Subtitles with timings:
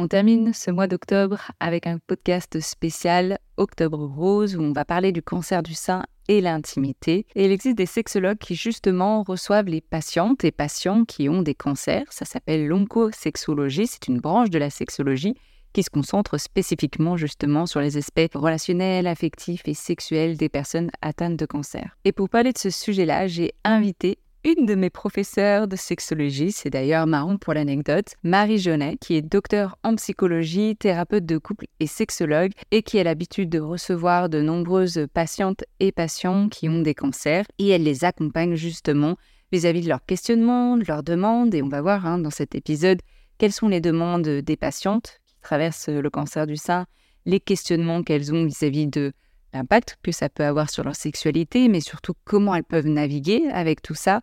[0.00, 5.10] On termine ce mois d'octobre avec un podcast spécial Octobre Rose où on va parler
[5.10, 7.26] du cancer du sein et l'intimité.
[7.34, 11.56] Et il existe des sexologues qui justement reçoivent les patientes et patients qui ont des
[11.56, 12.04] cancers.
[12.10, 15.34] Ça s'appelle l'oncosexologie, c'est une branche de la sexologie
[15.72, 21.36] qui se concentre spécifiquement justement sur les aspects relationnels, affectifs et sexuels des personnes atteintes
[21.36, 21.96] de cancer.
[22.04, 26.70] Et pour parler de ce sujet-là, j'ai invité une de mes professeurs de sexologie, c'est
[26.70, 31.86] d'ailleurs marrant pour l'anecdote, Marie Jaunet, qui est docteur en psychologie, thérapeute de couple et
[31.86, 36.94] sexologue, et qui a l'habitude de recevoir de nombreuses patientes et patients qui ont des
[36.94, 39.16] cancers, et elle les accompagne justement
[39.50, 43.00] vis-à-vis de leurs questionnements, de leurs demandes, et on va voir hein, dans cet épisode
[43.38, 46.86] quelles sont les demandes des patientes qui traversent le cancer du sein,
[47.26, 49.12] les questionnements qu'elles ont vis-à-vis de
[49.52, 53.82] l'impact que ça peut avoir sur leur sexualité, mais surtout comment elles peuvent naviguer avec
[53.82, 54.20] tout ça,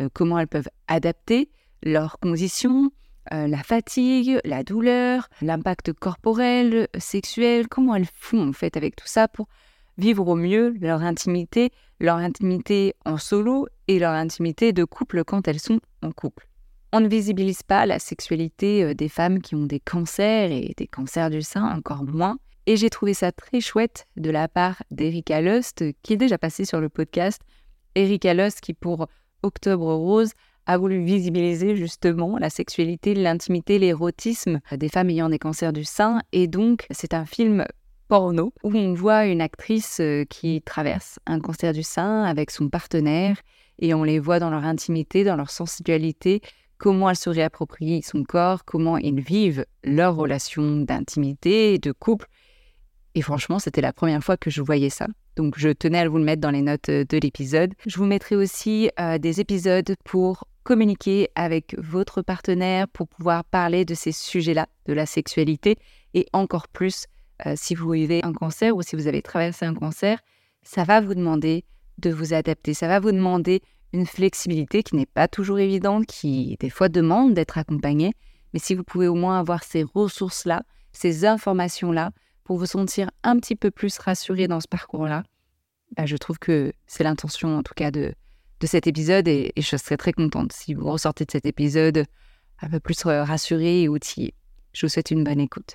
[0.00, 1.50] euh, comment elles peuvent adapter
[1.82, 2.90] leurs conditions,
[3.32, 9.08] euh, la fatigue, la douleur, l'impact corporel, sexuel, comment elles font en fait avec tout
[9.08, 9.48] ça pour
[9.98, 11.70] vivre au mieux leur intimité,
[12.00, 16.46] leur intimité en solo et leur intimité de couple quand elles sont en couple.
[16.92, 20.86] On ne visibilise pas la sexualité euh, des femmes qui ont des cancers et des
[20.86, 22.38] cancers du sein, encore moins.
[22.68, 26.64] Et j'ai trouvé ça très chouette de la part d'Erika Lust, qui est déjà passée
[26.64, 27.40] sur le podcast.
[27.94, 29.06] Erika Lust, qui pour
[29.44, 30.32] Octobre Rose
[30.66, 36.20] a voulu visibiliser justement la sexualité, l'intimité, l'érotisme des femmes ayant des cancers du sein.
[36.32, 37.64] Et donc, c'est un film
[38.08, 42.68] porno où on voit une actrice euh, qui traverse un cancer du sein avec son
[42.68, 43.40] partenaire
[43.78, 46.40] et on les voit dans leur intimité, dans leur sensualité,
[46.78, 52.26] comment elles se réapproprient son corps, comment ils vivent leur relation d'intimité, de couple.
[53.16, 55.06] Et franchement, c'était la première fois que je voyais ça.
[55.36, 57.72] Donc, je tenais à vous le mettre dans les notes euh, de l'épisode.
[57.86, 63.86] Je vous mettrai aussi euh, des épisodes pour communiquer avec votre partenaire, pour pouvoir parler
[63.86, 65.78] de ces sujets-là, de la sexualité,
[66.12, 67.06] et encore plus
[67.46, 70.18] euh, si vous vivez un cancer ou si vous avez traversé un cancer,
[70.62, 71.64] ça va vous demander
[71.96, 72.74] de vous adapter.
[72.74, 73.62] Ça va vous demander
[73.94, 78.12] une flexibilité qui n'est pas toujours évidente, qui des fois demande d'être accompagné.
[78.52, 82.10] Mais si vous pouvez au moins avoir ces ressources-là, ces informations-là,
[82.46, 85.24] pour vous sentir un petit peu plus rassuré dans ce parcours-là,
[85.96, 88.14] bah, je trouve que c'est l'intention en tout cas de,
[88.60, 92.04] de cet épisode et, et je serais très contente si vous ressortez de cet épisode
[92.62, 94.32] un peu plus euh, rassuré et outillé.
[94.72, 95.74] Je vous souhaite une bonne écoute.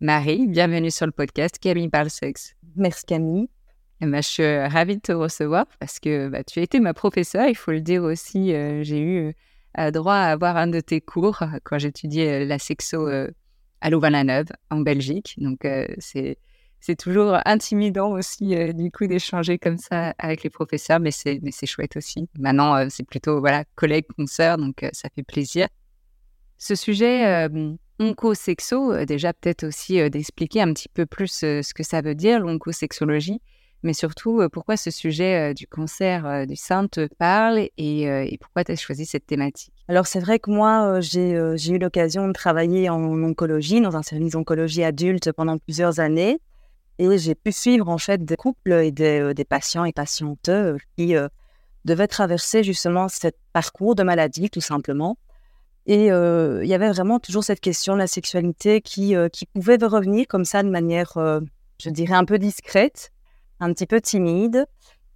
[0.00, 2.54] Marie, bienvenue sur le podcast Camille parle sexe.
[2.76, 3.48] Merci Camille.
[4.00, 6.78] Eh ben, je suis euh, ravie de te recevoir parce que bah, tu as été
[6.78, 8.54] ma professeure, il faut le dire aussi.
[8.54, 9.34] euh, J'ai eu
[9.76, 13.28] euh, droit à avoir un de tes cours quand j'étudiais euh, la sexo euh,
[13.80, 15.34] à Louvain-la-Neuve, en Belgique.
[15.38, 16.38] Donc, euh, c'est
[16.82, 21.66] c'est toujours intimidant aussi, euh, du coup, d'échanger comme ça avec les professeurs, mais c'est
[21.66, 22.26] chouette aussi.
[22.38, 25.68] Maintenant, euh, c'est plutôt voilà collègue, consoeur, donc ça fait plaisir.
[26.56, 27.48] Ce sujet
[27.98, 33.40] oncosexo, déjà peut-être aussi d'expliquer un petit peu plus ce que ça veut dire, l'oncosexologie,
[33.82, 38.38] mais surtout euh, pourquoi ce sujet euh, du cancer euh, du sein te parle et,
[38.40, 39.72] pourquoi tu as choisi cette thématique?
[39.88, 44.32] Alors c'est vrai que moi, j'ai eu l'occasion de travailler en oncologie, dans un service
[44.32, 46.38] d'oncologie adulte pendant plusieurs années.
[46.98, 50.50] Et j'ai pu suivre en fait des couples et des, patients et patientes
[50.96, 51.14] qui,
[51.86, 55.16] devaient traverser justement ce parcours de maladie, tout simplement.
[55.86, 59.16] Et il y avait vraiment toujours cette question de la sexualité qui
[59.54, 61.14] pouvait revenir comme ça de manière,
[61.82, 63.10] je dirais, un peu discrète,
[63.60, 64.66] un petit peu timide.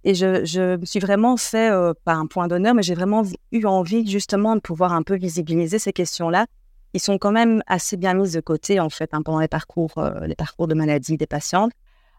[0.03, 1.71] Et je, me suis vraiment fait,
[2.03, 5.79] pas un point d'honneur, mais j'ai vraiment eu envie justement de pouvoir un peu visibiliser
[5.79, 6.45] ces questions-là,
[6.93, 9.91] qui sont quand même assez bien mises de côté en fait hein, pendant les parcours,
[10.27, 11.71] les parcours de maladie des patientes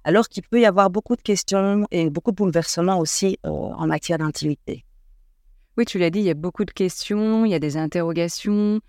[0.07, 4.19] alors qu'il peut y avoir beaucoup de questions et beaucoup de bouleversements aussi en matière
[4.19, 4.85] d'intimité.
[5.77, 8.81] Oui, tu l'as dit, il y a beaucoup de questions, il y a des interrogations.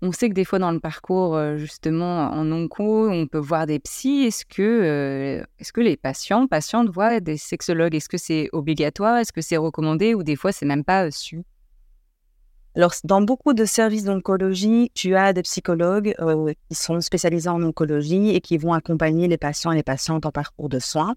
[0.00, 3.66] On sait que des fois dans le parcours, euh, justement, en onco, on peut voir
[3.66, 4.26] des psys.
[4.26, 7.96] Est-ce que, euh, est-ce que les patients, patientes voient des sexologues?
[7.96, 9.16] Est-ce que c'est obligatoire?
[9.16, 10.14] Est-ce que c'est recommandé?
[10.14, 11.42] Ou des fois, c'est même pas euh, su?
[12.76, 16.14] Alors, dans beaucoup de services d'oncologie, tu as des psychologues
[16.68, 20.30] qui sont spécialisés en oncologie et qui vont accompagner les patients et les patientes en
[20.30, 21.16] parcours de soins.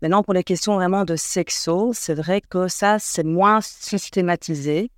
[0.00, 4.92] Maintenant, pour les questions vraiment de sexo, c'est vrai que ça, c'est moins systématisé.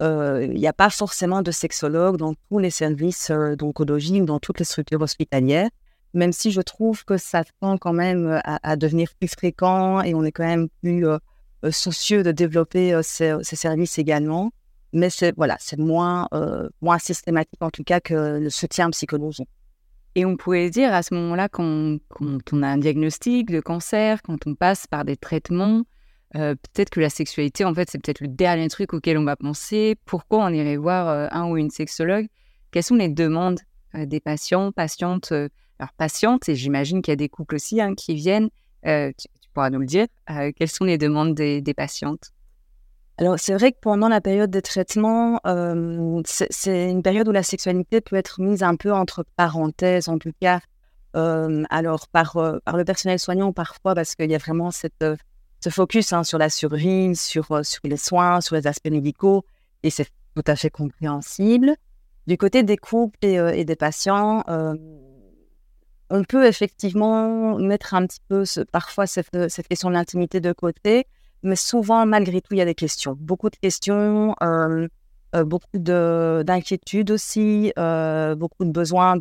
[0.00, 4.24] Euh, il n'y a pas forcément de sexologue dans tous les services euh, d'oncologie ou
[4.24, 5.70] dans toutes les structures hospitalières,
[6.14, 10.14] même si je trouve que ça tend quand même euh, à, devenir plus fréquent et
[10.14, 11.04] on est quand même plus
[11.72, 14.52] soucieux de développer ces, services également.
[14.92, 16.28] Mais c'est voilà, c'est moins,
[16.80, 19.48] moins systématique en tout cas que le soutien psychologique.
[20.14, 24.46] Et on pourrait dire à ce moment-là, quand, on a un diagnostic de cancer, quand
[24.46, 25.82] on passe par des traitements,
[26.36, 29.36] euh, peut-être que la sexualité, en fait, c'est peut-être le dernier truc auquel on va
[29.36, 29.96] penser.
[30.04, 32.26] Pourquoi on irait voir euh, un ou une sexologue?
[32.70, 33.60] Quelles sont les demandes
[33.94, 37.94] euh, des patients, patientes Alors, patientes, et j'imagine qu'il y a des couples aussi hein,
[37.94, 38.50] qui viennent,
[38.84, 40.06] tu, pourras nous le dire.
[40.56, 42.30] quelles sont les demandes des patientes?
[43.16, 45.40] Alors, c'est vrai que pendant la période de traitement,
[46.24, 50.32] c'est une période où la sexualité peut être mise un peu entre parenthèses, en tout
[50.40, 50.60] cas,
[51.14, 55.04] alors par le personnel soignant parfois, parce qu'il y a vraiment cette,
[55.60, 59.44] ce focus hein, sur la survie, sur, sur les soins, sur les aspects médicaux,
[59.82, 61.74] et c'est tout à fait compréhensible.
[62.26, 64.44] Du côté des couples et, des patients,
[66.10, 69.30] on peut effectivement mettre un petit peu ce, parfois cette,
[69.68, 71.06] question de l'intimité de côté,
[71.42, 73.16] mais souvent, malgré tout, il y a des questions.
[73.18, 74.88] Beaucoup de questions, euh,
[75.36, 79.16] euh, beaucoup d'inquiétudes aussi, euh, beaucoup de besoin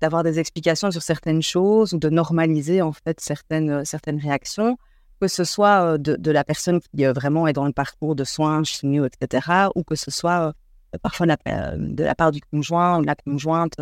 [0.00, 4.76] d'avoir des explications sur certaines choses ou de normaliser en fait certaines, certaines réactions,
[5.24, 8.62] que ce soit de, de la personne qui vraiment est dans le parcours de soins,
[8.64, 10.52] chimio, etc., ou que ce soit
[11.00, 13.76] parfois de la part du conjoint ou de la conjointe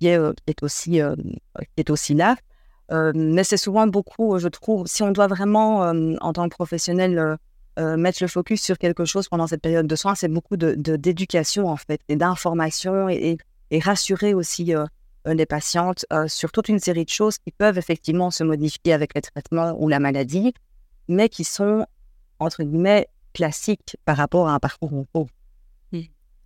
[0.00, 2.36] qui est, aussi, qui est aussi là.
[3.14, 7.36] Mais c'est souvent beaucoup, je trouve, si on doit vraiment, en tant que professionnel,
[7.76, 11.68] mettre le focus sur quelque chose pendant cette période de soins, c'est beaucoup de, d'éducation,
[11.68, 13.36] en fait, et d'information, et,
[13.82, 14.72] rassurer aussi
[15.26, 19.22] les patientes sur toute une série de choses qui peuvent effectivement se modifier avec les
[19.22, 20.52] traitements ou la maladie,
[21.08, 21.86] mais qui sont,
[22.38, 25.26] entre guillemets, classiques par rapport à un parcours en.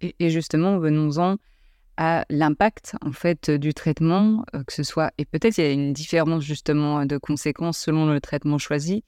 [0.01, 1.37] Et, justement, venons-en
[1.97, 5.73] à l'impact en fait du traitement, euh, que ce soit et peut-être il y a
[5.73, 9.03] une différence justement de conséquences selon le traitement choisi.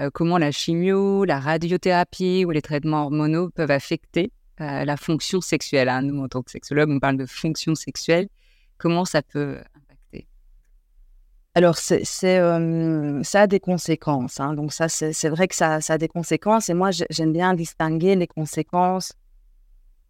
[0.00, 5.40] Euh, comment la chimio, la radiothérapie ou les traitements hormonaux peuvent affecter euh, la fonction
[5.40, 5.88] sexuelle.
[5.88, 6.02] Hein.
[6.02, 8.28] Nous, en tant que sexologue, on parle de fonction sexuelle.
[8.82, 10.26] Comment ça peut impacter?
[11.54, 14.40] Alors, c'est, ça a des conséquences.
[14.40, 14.54] Hein.
[14.54, 16.68] Donc, ça, c'est, vrai que ça, ça, a des conséquences.
[16.68, 19.12] Et moi, j'aime bien distinguer les conséquences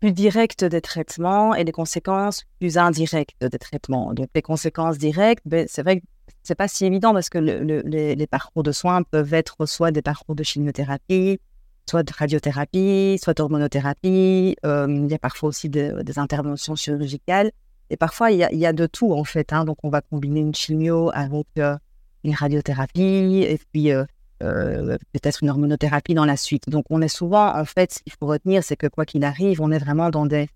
[0.00, 4.14] plus directes des traitements et les conséquences plus indirectes des traitements.
[4.14, 6.06] Donc, les conséquences directes, ben, c'est vrai que
[6.42, 10.34] c'est pas si évident parce que les, parcours de soins peuvent être soit des parcours
[10.34, 11.40] de chimiothérapie,
[11.90, 14.56] soit de radiothérapie, soit d'hormonothérapie.
[14.64, 17.52] Euh, il y a parfois aussi des interventions chirurgicales.
[17.90, 19.52] Et parfois, il y a, de tout, en fait.
[19.52, 19.64] Hein.
[19.64, 21.76] Donc, on va combiner une chimio avec euh,
[22.24, 24.04] une radiothérapie et puis euh,
[24.42, 26.68] euh, peut-être une hormonothérapie dans la suite.
[26.68, 29.60] Donc, on est souvent, en fait, ce qu'il faut retenir, c'est que quoi qu'il arrive,
[29.60, 30.48] on est vraiment dans des,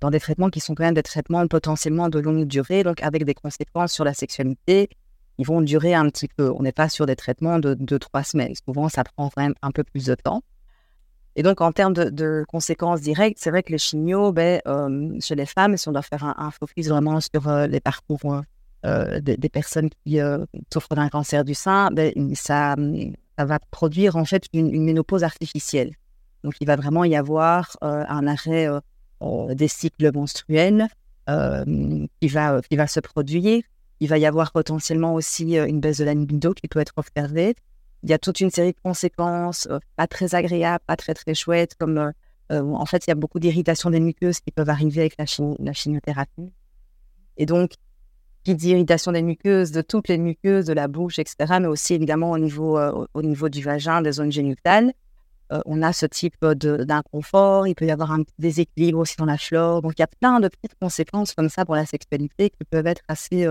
[0.00, 3.24] dans des traitements qui sont quand même des traitements potentiellement de longue durée, donc avec
[3.24, 4.88] des conséquences sur la sexualité
[5.36, 6.50] qui vont durer un petit peu.
[6.50, 8.54] On n'est pas sur des traitements de deux, trois semaines.
[8.66, 10.42] Souvent, ça prend quand même un peu plus de temps.
[11.36, 15.34] Et donc, en termes de, conséquences directes, c'est vrai que les chimios, ben, euh, chez
[15.34, 18.42] les femmes, si on doit faire un, focus vraiment sur euh, les parcours
[18.84, 20.18] euh, des, personnes qui
[20.72, 22.74] souffrent d'un cancer du sein, ben, ça,
[23.38, 25.92] va produire en fait une, ménopause artificielle.
[26.42, 28.68] Donc, il va vraiment y avoir un arrêt
[29.50, 30.88] des cycles menstruels
[31.26, 33.62] qui, va, qui va se produire.
[34.00, 37.54] Il va y avoir potentiellement aussi une baisse de la qui peut être observée.
[38.02, 41.74] Il y a toute une série de conséquences pas très agréables, pas très très chouettes,
[41.74, 42.12] comme
[42.50, 45.24] en fait, il y a beaucoup d'irritations des muqueuses qui peuvent arriver avec la,
[45.60, 46.50] la chimiothérapie.
[47.36, 47.72] Et donc,
[48.42, 51.94] qui dit irritation des muqueuses, de toutes les muqueuses, de la bouche, etc., mais aussi
[51.94, 54.92] évidemment au niveau, euh, au niveau du vagin, des zones génitales.
[55.66, 59.82] on a ce type d'inconfort, il peut y avoir un déséquilibre aussi dans la flore.
[59.82, 62.86] Donc, il y a plein de petites conséquences comme ça pour la sexualité qui peuvent
[62.86, 63.46] être assez,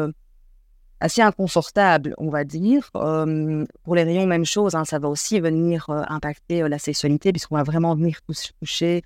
[0.99, 2.89] assez inconfortables, on va dire.
[2.91, 7.63] pour les rayons, même chose, hein, ça va aussi venir impacter la sexualité puisqu'on va
[7.63, 8.19] vraiment venir
[8.61, 9.03] toucher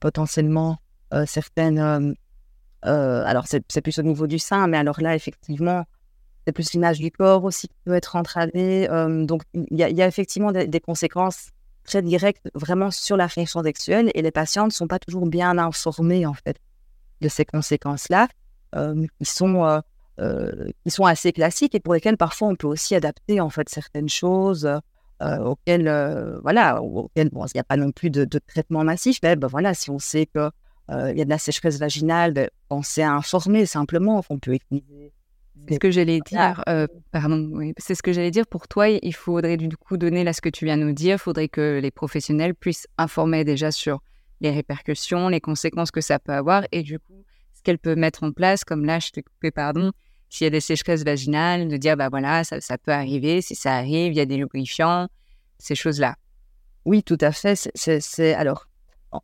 [0.00, 0.78] potentiellement
[1.26, 2.16] certaines...
[2.82, 5.84] alors, c'est plus au niveau du sein, mais alors là, effectivement,
[6.46, 8.88] c'est plus l'image du corps aussi qui peut être entravée.
[9.26, 11.50] donc, il y, a effectivement des, conséquences
[11.88, 15.56] très directes vraiment sur la fonction sexuelle et les patients ne sont pas toujours bien
[15.58, 16.58] informés en fait
[17.20, 18.28] de ces conséquences-là,
[18.74, 19.82] euh, qui sont
[20.84, 24.08] qui sont assez classiques et pour lesquelles parfois on peut aussi adapter en fait certaines
[24.08, 24.68] choses
[25.20, 25.88] auxquelles
[26.42, 29.74] voilà auxquelles bon il n'y a pas non plus de, traitement massif mais ben, voilà
[29.74, 30.50] si on sait que
[30.90, 35.12] il y a de la sécheresse vaginale, ben, pensez à informer simplement qu'on peut utiliser
[35.66, 36.62] c'est ce que j'allais dire.
[36.68, 37.74] Euh, pardon, oui.
[37.78, 38.46] C'est ce que j'allais dire.
[38.46, 41.16] Pour toi, il faudrait du coup donner là ce que tu viens de nous dire.
[41.16, 44.02] Il faudrait que les professionnels puissent informer déjà sur
[44.40, 48.22] les répercussions, les conséquences que ça peut avoir et du coup ce qu'elles peuvent mettre
[48.22, 48.64] en place.
[48.64, 49.92] Comme là, je t'ai coupé, pardon.
[50.30, 53.42] S'il y a des sécheresses vaginales, de dire bah voilà, ça, ça peut arriver.
[53.42, 55.08] Si ça arrive, il y a des lubrifiants,
[55.58, 56.16] ces choses-là.
[56.84, 57.54] Oui, tout à fait.
[58.34, 58.68] Alors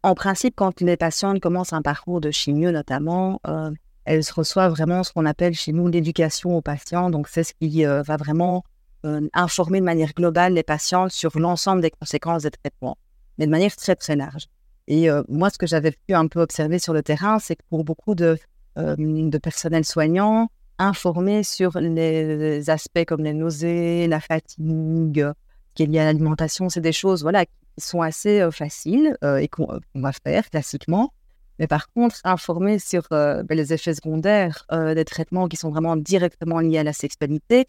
[0.02, 3.70] en principe, quand les patientes commencent un parcours de chimio notamment, euh,
[4.04, 7.10] elles reçoivent vraiment ce qu'on appelle chez nous l'éducation aux patients.
[7.10, 8.64] Donc, c'est ce qui euh, va vraiment
[9.04, 12.98] euh, informer de manière globale les patients sur l'ensemble des conséquences des traitements,
[13.38, 14.46] mais de manière très, très large.
[14.86, 17.62] Et euh, moi, ce que j'avais pu un peu observer sur le terrain, c'est que
[17.70, 18.38] pour beaucoup de,
[18.76, 25.26] de personnel soignant, informer sur les aspects comme les nausées, la fatigue,
[25.74, 30.12] qu'il y a l'alimentation, c'est des choses voilà, qui sont assez faciles et qu'on va
[30.12, 31.12] faire classiquement.
[31.58, 35.70] Mais par contre, informer sur euh, ben, les effets secondaires euh, des traitements qui sont
[35.70, 37.66] vraiment directement liés à la sexualité,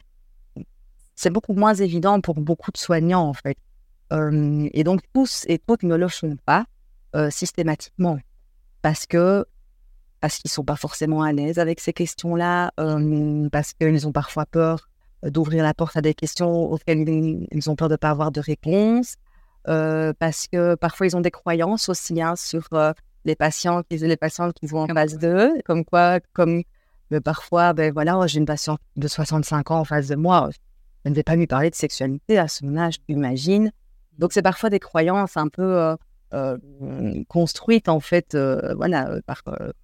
[1.16, 3.58] c'est beaucoup moins évident pour beaucoup de soignants, en fait.
[4.12, 6.66] et donc, tous et toutes ne le font pas
[7.16, 8.20] euh, systématiquement
[8.82, 9.46] parce que
[10.26, 12.72] parce qu'ils ne sont pas forcément à l'aise avec ces questions-là,
[13.52, 14.90] parce qu'ils ont parfois peur
[15.22, 17.08] d'ouvrir la porte à des questions auxquelles
[17.52, 19.18] ils ont peur de ne pas avoir de réponse,
[19.66, 22.68] parce que parfois ils ont des croyances aussi hein, sur
[23.24, 26.64] les patients, les patients qui vont en phase 2, comme quoi, comme
[27.24, 30.50] parfois, ben voilà, j'ai une patiente de 65 ans en face de moi,
[31.06, 33.72] je ne vais pas lui parler de sexualité à son âge, tu imagines?
[34.18, 35.96] Donc, c'est parfois des croyances un peu
[36.34, 39.42] euh, euh, construites, en fait, euh, voilà, par,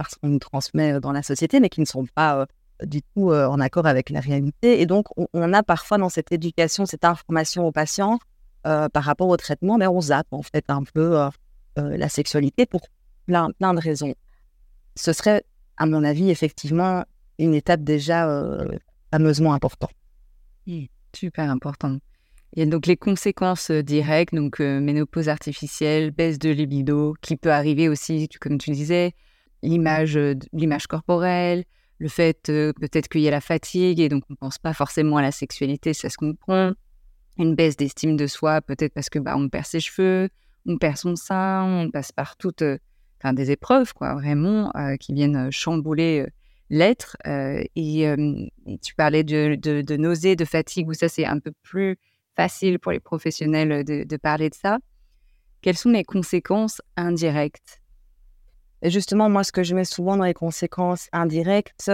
[0.09, 2.45] ce qu'on nous transmet dans la société, mais qui ne sont pas
[2.83, 4.81] du tout en accord avec la réalité.
[4.81, 8.17] Et donc, on, a parfois dans cette éducation, cette information aux patients
[8.63, 11.29] par rapport au traitement, mais on zappe, en fait, un peu
[11.75, 12.81] la sexualité pour
[13.27, 14.15] plein, plein de raisons.
[14.95, 15.43] Ce serait,
[15.77, 17.03] à mon avis, effectivement,
[17.39, 18.77] une étape déjà euh,
[19.11, 19.91] fameusement importante.
[21.13, 21.97] super important.
[22.53, 27.15] Il y a donc les conséquences euh, directes, donc euh, ménopause artificielle, baisse de libido,
[27.21, 29.13] qui peut arriver aussi, comme tu disais,
[29.63, 30.17] l'image,
[30.51, 31.63] l'image corporelle,
[31.99, 35.17] le fait peut-être qu'il y a la fatigue et donc on ne pense pas forcément
[35.17, 36.71] à la sexualité, ça se comprend.
[37.37, 40.29] Une baisse d'estime de soi, peut-être parce que bah, on perd ses cheveux,
[40.65, 42.63] on perd son sein, on passe par toutes
[43.33, 46.29] des épreuves, quoi, vraiment, euh, qui viennent euh, chambouler euh,
[46.69, 47.17] l'être.
[47.25, 48.05] et
[48.81, 51.97] tu parlais de, de, nausées, de fatigue, où ça, c'est un peu plus
[52.41, 54.79] facile pour les professionnels de, parler de ça.
[55.61, 57.81] Quelles sont les conséquences indirectes?
[58.83, 61.91] Justement, moi, ce que je mets souvent dans les conséquences indirectes,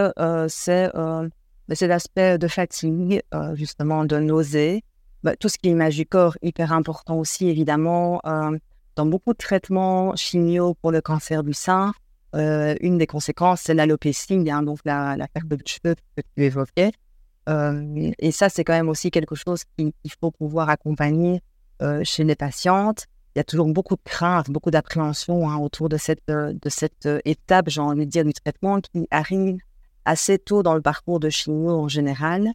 [0.48, 3.22] c'est bah, l'aspect de fatigue,
[3.54, 4.84] justement, de nausées.
[5.24, 8.22] Bah, tout ce qui est image du corps, hyper important aussi, évidemment
[8.98, 11.94] dans beaucoup de traitements chimio pour le cancer du sein,
[12.36, 16.92] euh, une des conséquences, c'est l'alopécie, donc la, perte de cheveux que tu évoquais.
[17.48, 21.42] Et ça, c'est quand même aussi quelque chose qu'il faut pouvoir accompagner
[22.04, 23.06] chez les patientes.
[23.36, 26.22] Il y a toujours beaucoup de crainte, beaucoup d'appréhension hein, autour de cette,
[27.26, 29.60] étape, j'ai envie de dire, du traitement qui arrive
[30.06, 32.52] assez tôt dans le parcours de chimio en général.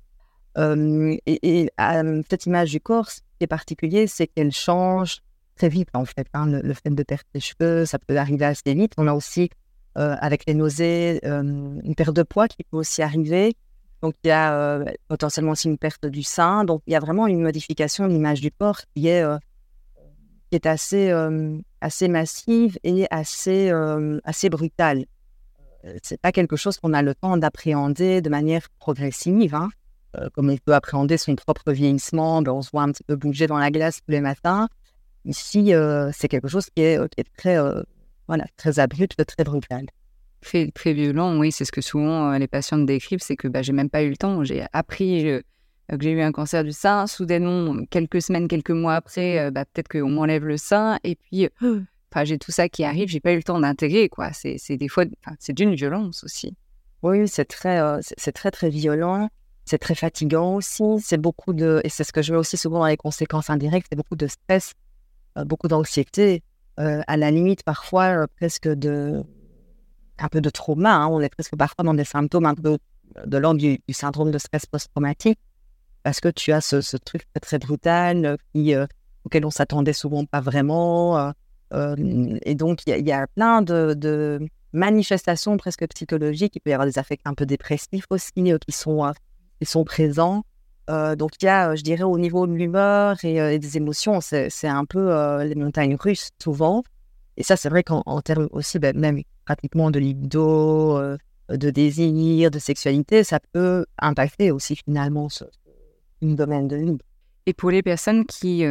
[0.59, 1.71] et, et
[2.29, 5.23] cette image du corps, ce qui est particulier, c'est qu'elle change
[5.57, 6.27] très vite, en fait.
[6.35, 8.93] Hein, le, fait de perdre les cheveux, ça peut arriver assez vite.
[8.99, 9.51] On a aussi,
[9.95, 13.55] avec les nausées, une perte de poids qui peut aussi arriver.
[14.03, 16.65] Donc, il y a euh, potentiellement aussi une perte du sein.
[16.65, 19.25] Donc, il y a vraiment une modification de l'image du corps qui est,
[20.51, 21.13] qui est assez,
[21.81, 23.73] assez massive et assez,
[24.25, 25.05] assez brutale.
[26.03, 29.55] C'est pas quelque chose qu'on a le temps d'appréhender de manière progressive.
[29.55, 29.71] Hein.
[30.35, 33.47] comme il peut appréhender son propre vieillissement, ben, on se voit un petit peu bouger
[33.47, 34.69] dans la glace tous les matins.
[35.25, 37.07] Ici, euh, c'est quelque chose qui est, euh,
[37.37, 37.83] très, euh,
[38.27, 39.87] voilà, très abrupt, très brutal.
[40.43, 43.73] Très, très violent, oui, c'est ce que souvent les patientes décrivent, c'est que bah, j'ai
[43.73, 45.23] même pas eu le temps, j'ai appris
[45.89, 49.89] que j'ai eu un cancer du sein, soudainement, quelques semaines, quelques mois après, bah, peut-être
[49.89, 51.49] qu'on m'enlève le sein, et puis
[52.11, 54.33] enfin, j'ai tout ça qui arrive, j'ai pas eu le temps d'intégrer, quoi.
[54.33, 55.05] C'est des fois,
[55.39, 56.57] c'est d'une violence aussi.
[57.03, 59.29] Oui, c'est très, c'est très, très violent.
[59.65, 60.83] C'est très fatigant aussi.
[61.01, 63.87] C'est beaucoup de, et c'est ce que je vois aussi souvent dans les conséquences indirectes,
[63.89, 64.75] c'est beaucoup de stress,
[65.47, 66.43] beaucoup d'anxiété,
[66.77, 69.23] à la limite parfois presque de,
[70.19, 70.95] un peu de trauma.
[70.95, 71.09] Hein.
[71.09, 72.79] On est presque parfois dans des symptômes un peu
[73.27, 75.39] de l'ordre du, syndrome de stress post-traumatique
[76.03, 78.75] parce que tu as ce, truc très, brutal qui,
[79.25, 81.33] auquel on s'attendait souvent pas vraiment.
[81.73, 84.41] et donc, il y, a plein de,
[84.73, 86.57] manifestations presque psychologiques.
[86.57, 89.13] Il peut y avoir des affects un peu dépressifs aussi qui, sont,
[89.61, 90.43] qui sont présents.
[90.89, 94.85] donc, il y a, je dirais, au niveau de l'humeur et, des émotions, c'est un
[94.85, 96.83] peu les montagnes russes souvent.
[97.37, 100.99] Et ça, c'est vrai qu'en termes aussi, ben, même pratiquement de libido,
[101.49, 105.45] de désir, de sexualité, ça peut impacter aussi finalement ce,
[106.23, 106.99] domaine de vie.
[107.45, 108.65] Et pour les personnes qui,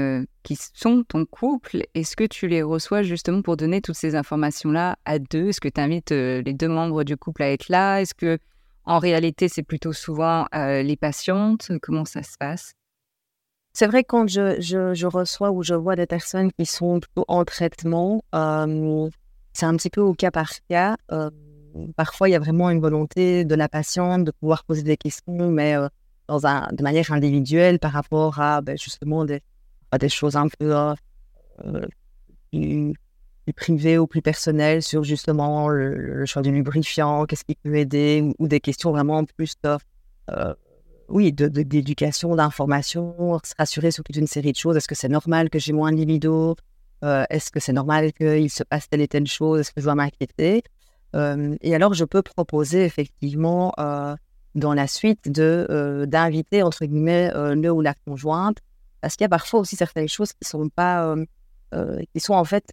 [0.43, 4.95] qui sont en couple, est-ce que tu les reçois justement pour donner toutes ces informations-là
[5.05, 5.49] à deux?
[5.49, 7.99] Est-ce que tu invites les deux membres du couple à être là?
[8.01, 8.39] Est-ce que
[8.85, 11.71] en réalité c'est plutôt souvent les patientes?
[11.81, 12.73] Comment ça se passe?
[13.73, 17.45] C'est vrai quand je, je, reçois ou je vois des personnes qui sont plutôt en
[17.45, 18.23] traitement,
[19.53, 20.95] c'est un petit peu au cas par cas.
[21.95, 25.49] parfois, il y a vraiment une volonté de la patiente de pouvoir poser des questions,
[25.49, 25.89] mais un,
[26.71, 29.41] de manière individuelle par rapport à ben, justement des,
[30.09, 30.93] choses un peu
[32.51, 32.93] plus,
[33.55, 38.47] privées ou plus personnelles sur justement le, choix du lubrifiant, qu'est-ce qui peut aider, ou,
[38.47, 39.55] des questions vraiment plus
[41.11, 44.77] oui, d'éducation, d'information, se rassurer sur toute une série de choses.
[44.77, 46.55] Est-ce que c'est normal que j'ai moins de libido?
[47.03, 49.61] Euh, Est-ce que c'est normal qu'il se passe telle et telle chose?
[49.61, 50.63] Est-ce que je dois m'inquiéter?
[51.15, 54.15] Euh, Et alors, je peux proposer effectivement euh,
[54.55, 58.57] dans la suite de d'inviter entre guillemets le ou la conjointe,
[58.99, 61.15] parce qu'il y a parfois aussi certaines choses qui sont pas,
[62.13, 62.65] qui sont en fait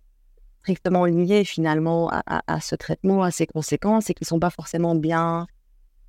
[0.63, 5.47] strictement liées finalement à, ce traitement, à ses conséquences, et qui sont pas forcément bien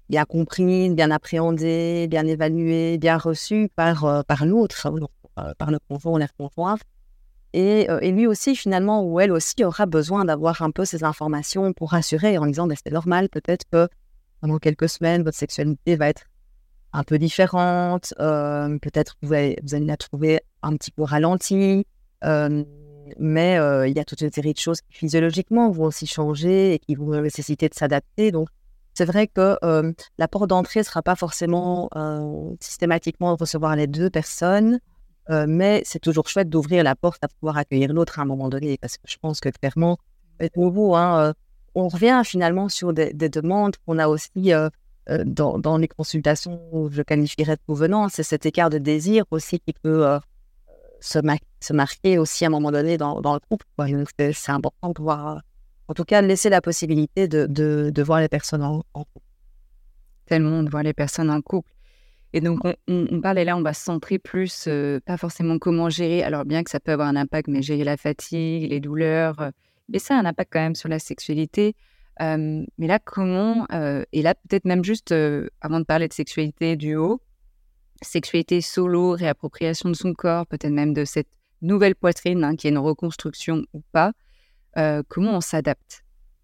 [0.10, 4.88] bien compris, bien appréhendé, bien évalué, bien reçu par, par l'autre,
[5.39, 6.82] euh, par le conjoint ou la conjointe.
[7.53, 11.03] Et, euh, et, lui aussi, finalement, ou elle aussi aura besoin d'avoir un peu ces
[11.03, 13.88] informations pour rassurer en disant, c'est normal, peut-être que
[14.41, 16.23] pendant quelques semaines, votre sexualité va être
[16.93, 21.85] un peu différente, peut-être que vous allez, vous allez la trouver un petit peu ralentie,
[22.23, 23.55] mais
[23.88, 26.95] il y a toute une série de choses qui physiologiquement vont aussi changer et qui
[26.95, 28.31] vont nécessiter de s'adapter.
[28.31, 28.47] Donc,
[28.93, 29.57] c'est vrai que
[30.17, 31.89] la porte d'entrée ne sera pas forcément
[32.59, 34.79] systématiquement recevoir les deux personnes,
[35.29, 38.77] mais c'est toujours chouette d'ouvrir la porte à pouvoir accueillir l'autre à un moment donné,
[38.77, 39.97] parce que je pense que clairement,
[40.55, 41.33] nouveau, hein,
[41.75, 44.51] on revient finalement sur des, demandes qu'on a aussi
[45.07, 50.19] dans, les consultations, je qualifierais de provenance, c'est cet écart de désir aussi qui peut
[50.99, 53.65] se, marquer aussi à un moment donné dans, le couple.
[54.33, 55.41] C'est important de pouvoir
[55.89, 59.25] en tout cas, laisser la possibilité de, de, voir les personnes en, couple.
[60.27, 61.71] Tellement de voir les personnes en couple.
[62.33, 65.57] Et donc, on, on, parle, et là, on va se centrer plus, euh, pas forcément
[65.57, 68.79] comment gérer, alors bien que ça peut avoir un impact, mais gérer la fatigue, les
[68.79, 69.49] douleurs, euh,
[69.87, 71.75] mais ça a un impact quand même sur la sexualité.
[72.21, 73.65] Euh, mais là, comment,
[74.11, 75.13] et là, peut-être même juste,
[75.61, 77.21] avant de parler de sexualité du haut,
[78.01, 81.29] sexualité solo, réappropriation de son corps, peut-être même de cette
[81.61, 84.13] nouvelle poitrine, hein, qui est une reconstruction ou pas,
[84.77, 86.03] euh, comment on s'adapte?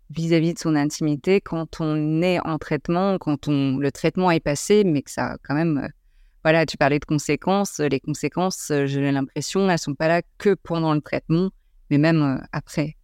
[0.09, 4.83] Vis-à-vis de son intimité quand on est en traitement, quand on, le traitement est passé,
[4.83, 5.77] mais que ça quand même...
[5.83, 5.87] Euh,
[6.43, 7.79] voilà, tu parlais de conséquences.
[7.79, 11.49] Les conséquences, euh, j'ai l'impression, elles ne sont pas là que pendant le traitement,
[11.89, 12.95] mais même après.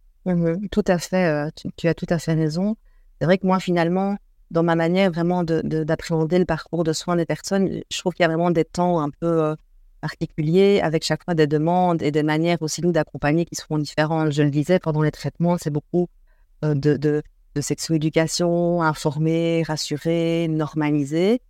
[0.70, 2.76] tout à fait, tu, as tout à fait raison.
[3.18, 4.16] C'est vrai que moi, finalement,
[4.52, 8.26] dans ma manière vraiment d'appréhender le parcours de soins des personnes, je trouve qu'il y
[8.26, 9.56] a vraiment des temps un peu
[10.02, 14.32] particulier, avec chaque fois des demandes et des manières aussi, nous, d'accompagner qui seront différentes.
[14.32, 16.21] Je le disais, pendant les traitements, c'est beaucoup euh,
[16.62, 17.22] de, de,
[17.54, 21.40] de sexo-éducation, informer, rassurer, normaliser.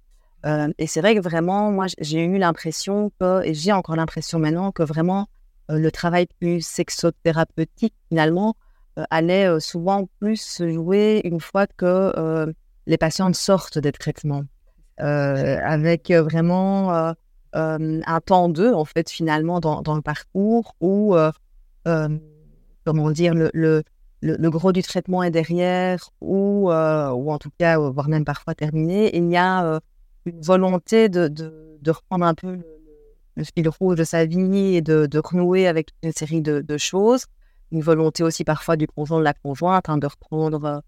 [0.44, 4.38] Euh, et c'est vrai que vraiment, moi, j'ai eu l'impression que, et j'ai encore l'impression
[4.38, 5.28] maintenant, que vraiment
[5.70, 8.56] euh, le travail plus sexothérapeutique, finalement,
[9.08, 12.52] allait souvent plus se jouer une fois que
[12.86, 14.44] les patientes sortent des traitements.
[14.98, 17.14] avec vraiment
[17.54, 21.16] un temps d'eux, en fait, finalement, dans, dans le parcours où,
[22.84, 23.82] comment dire, le,
[24.22, 29.14] le, gros du traitement est derrière ou, ou en tout cas, voire même parfois terminé.
[29.16, 29.80] Il y a
[30.24, 32.58] une volonté de, de, reprendre un peu
[33.36, 37.26] le, fil rouge de sa vie et de, de renouer avec une série de, choses.
[37.72, 40.82] Une volonté aussi parfois du conjoint de la conjointe hein, de reprendre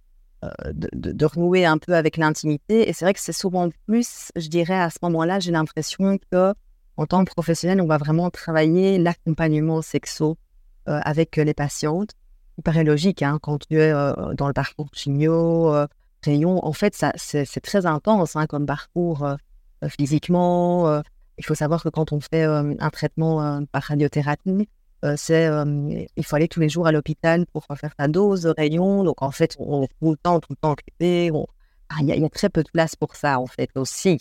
[0.73, 2.89] de, renouer un peu avec l'intimité.
[2.89, 6.55] Et c'est vrai que c'est souvent plus, je dirais, à ce moment-là, j'ai l'impression que
[6.97, 10.37] en tant que professionnel, on va vraiment travailler l'accompagnement sexo
[10.87, 12.11] avec les patientes.
[12.59, 15.73] Il paraît logique hein, quand tu es dans le parcours chimio,
[16.23, 16.65] rayon.
[16.65, 19.27] En fait, ça, c'est, très intense hein, comme parcours
[19.89, 21.03] physiquement.
[21.37, 24.69] il faut savoir que quand on fait un traitement par radiothérapie,
[25.17, 25.51] c'est
[26.17, 29.03] il faut aller tous les jours à l'hôpital pour faire sa dose de rayon.
[29.03, 31.33] Donc en fait, on est tout le temps, tout le temps occupé.
[31.89, 34.19] Ah, il y, a très peu de place pour ça en fait aussi.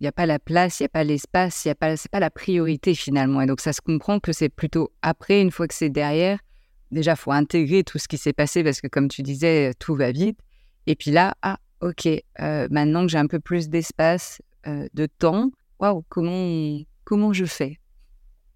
[0.00, 1.94] Il n'y a pas la place, il n'y a pas l'espace, il y a pas,
[2.10, 3.40] pas la priorité finalement.
[3.40, 6.38] Et donc ça se comprend que c'est plutôt après, une fois que c'est derrière.
[6.90, 10.12] Déjà, faut intégrer tout ce qui s'est passé parce que comme tu disais, tout va
[10.12, 10.38] vite.
[10.86, 15.06] Et puis là, ah ok, euh, maintenant que j'ai un peu plus d'espace, euh, de
[15.06, 17.78] temps, waouh, comment comment je fais?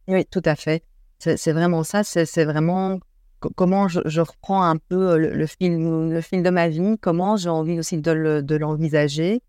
[0.08, 0.82] Oui, tout à fait.
[1.18, 2.98] C'est vraiment ça, c'est vraiment
[3.56, 7.78] comment je, reprends un peu le, film, le film de ma vie, comment j'ai envie
[7.78, 9.42] aussi de l'envisager,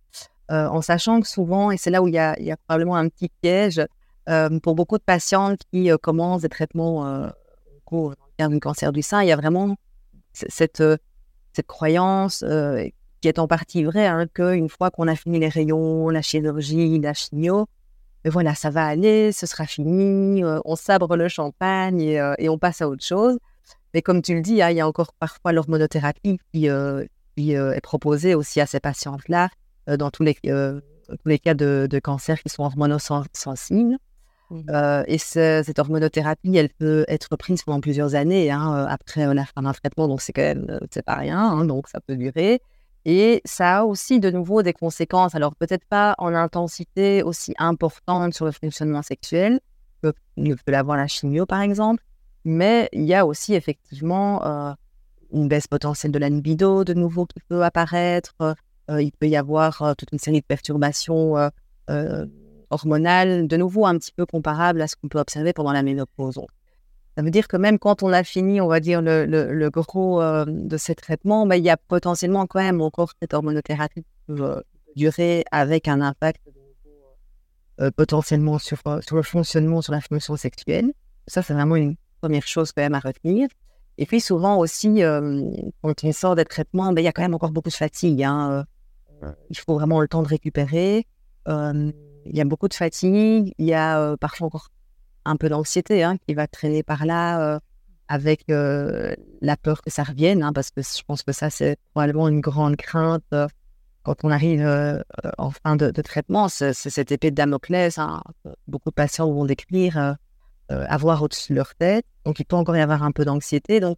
[0.52, 2.36] euh, en sachant que souvent, et c'est là où il y, a,
[2.68, 3.82] probablement un petit piège,
[4.30, 8.92] euh, pour beaucoup de patientes qui euh, commencent des traitements dans le cadre du cancer
[8.92, 9.76] du sein, il y a vraiment
[10.34, 10.84] cette,
[11.54, 12.44] cette croyance
[13.22, 17.00] qui est en partie vraie, hein, qu'une fois qu'on a fini les rayons, la chirurgie,
[17.00, 17.68] la chimio,
[18.24, 22.50] mais voilà, ça va aller, ce sera fini, euh, on sabre le champagne euh, et,
[22.50, 23.38] on passe à autre chose.
[23.94, 27.06] Mais comme tu le dis, hein, il y a encore parfois l'hormonothérapie qui, euh,
[27.38, 29.50] est proposée aussi à ces patientes-là
[29.98, 33.98] dans tous les, tous les cas de, cancer qui sont hormonosensibles.
[34.52, 35.04] Mmh.
[35.08, 39.72] et cette hormonothérapie, elle peut être prise pendant plusieurs années hein, après la fin d'un
[39.72, 42.62] traitement, donc c'est quand même c'est pas rien, hein, donc ça peut durer.
[43.06, 48.34] Et ça a aussi de nouveau des conséquences, alors peut-être pas en intensité aussi importante
[48.34, 49.60] sur le fonctionnement sexuel
[50.04, 52.04] que ne peut l'avoir la chimio par exemple,
[52.46, 54.74] mais il y a aussi effectivement euh,
[55.32, 59.36] une baisse potentielle de la libido de nouveau qui peut apparaître, euh, il peut y
[59.36, 61.36] avoir euh, toute une série de perturbations
[62.72, 66.40] hormonales, de nouveau un petit peu comparables à ce qu'on peut observer pendant la ménopause.
[67.18, 70.22] Ça veut dire que même quand on a fini, on va dire, le, le, gros
[70.22, 74.16] euh, de ces traitements, bah, il y a potentiellement quand même encore cette hormonothérapie qui
[74.28, 74.62] peut euh,
[74.96, 76.42] durer avec un impact
[77.82, 80.94] euh, potentiellement sur, sur le fonctionnement, sur la fonction sexuelle.
[81.28, 83.50] Ça, c'est vraiment une première chose quand même à retenir.
[83.98, 85.02] Et puis souvent aussi,
[85.84, 88.24] quand on sort des traitements, bah, il y a quand même encore beaucoup de fatigue.
[88.24, 88.66] Hein,
[89.50, 91.06] il faut vraiment le temps de récupérer.
[91.48, 91.94] Il
[92.36, 93.54] y a beaucoup de fatigue.
[93.58, 94.70] Il y a parfois encore
[95.26, 97.60] un peu d'anxiété hein, qui va traîner par là
[98.08, 102.28] avec la peur que ça revienne, hein, parce que je pense que ça, c'est probablement
[102.28, 103.24] une grande crainte
[104.04, 104.68] quand on arrive
[105.38, 106.50] en fin de, traitement.
[106.50, 107.98] C'est cette épée de Damoclès.
[107.98, 108.22] Hein,
[108.68, 110.18] beaucoup de patients vont décrire
[110.70, 112.06] avoir au-dessus de leur tête.
[112.26, 113.80] Donc, il peut encore y avoir un peu d'anxiété.
[113.80, 113.98] Donc,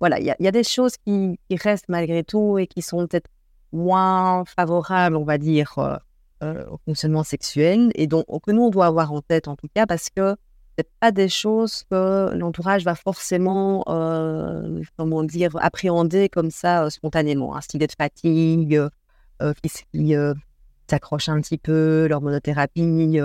[0.00, 3.30] voilà, il y, a des choses qui, restent malgré tout et qui sont peut-être
[3.72, 6.00] moins favorables, on va dire,
[6.70, 9.86] au fonctionnement sexuel et donc que nous, on doit avoir en tête en tout cas
[9.86, 10.36] parce que
[10.76, 16.90] c'est pas des choses que l'entourage va forcément, euh, comment dire, appréhender comme ça euh,
[16.90, 17.56] spontanément.
[17.56, 18.80] Un style de fatigue,
[19.42, 20.14] euh, qui,
[20.90, 23.18] s'accroche un petit peu, l'hormonothérapie.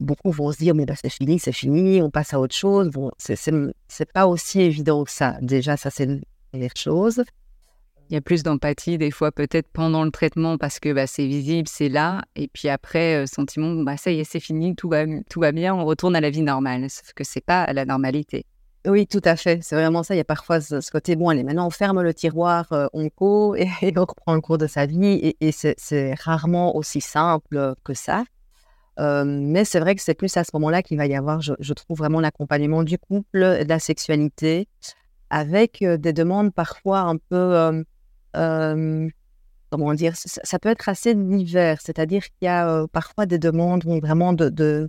[0.00, 2.90] beaucoup vont se dire, mais bah, c'est fini, c'est fini, on passe à autre chose.
[2.90, 5.36] Bon, c'est pas aussi évident que ça.
[5.40, 7.22] Déjà, ça, c'est une première chose.
[8.12, 11.26] Il y a plus d'empathie des fois peut-être pendant le traitement parce que bah, c'est
[11.26, 12.20] visible, c'est là.
[12.36, 15.86] Et puis après, euh, sentiment, bah, ça y est, c'est fini, tout va, bien, on
[15.86, 16.90] retourne à la vie normale.
[16.90, 18.44] Sauf que c'est pas la normalité.
[18.86, 19.60] Oui, tout à fait.
[19.62, 20.14] C'est vraiment ça.
[20.14, 23.08] Il y a parfois ce, côté, bon, allez, maintenant on ferme le tiroir euh, on
[23.08, 25.34] co et, et, on reprend le cours de sa vie.
[25.40, 28.24] Et, c'est rarement aussi simple que ça.
[29.00, 31.54] Euh, mais c'est vrai que c'est plus à ce moment-là qu'il va y avoir, je,
[31.58, 34.68] je trouve, vraiment l'accompagnement du couple, de la sexualité,
[35.30, 37.84] avec des demandes parfois un peu
[38.34, 44.32] comment dire, ça, peut être assez divers, c'est-à-dire qu'il y a parfois des demandes vraiment
[44.32, 44.88] de, de,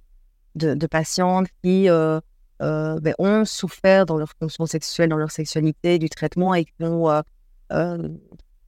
[0.55, 6.53] de, patientes qui ben, ont souffert dans leur fonction sexuelle, dans leur sexualité, du traitement
[6.53, 7.07] et qui ont,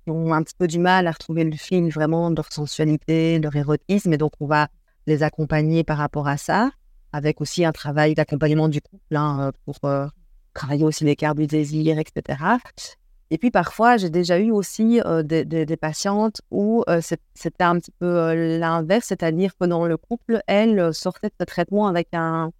[0.07, 3.43] ont un petit peu du mal à retrouver le fil vraiment de leur sensualité, de
[3.43, 4.69] leur érotisme, et donc on va
[5.07, 6.71] les accompagner par rapport à ça,
[7.11, 9.79] avec aussi un travail d'accompagnement du couple hein, pour
[10.53, 12.39] travailler aussi l'écart du désir, etc.
[13.31, 16.83] Et puis parfois, j'ai déjà eu aussi des, patientes où
[17.33, 21.87] c'était un petit peu l'inverse, c'est-à-dire que dans le couple, elles sortaient de ce traitement
[21.87, 22.51] avec un,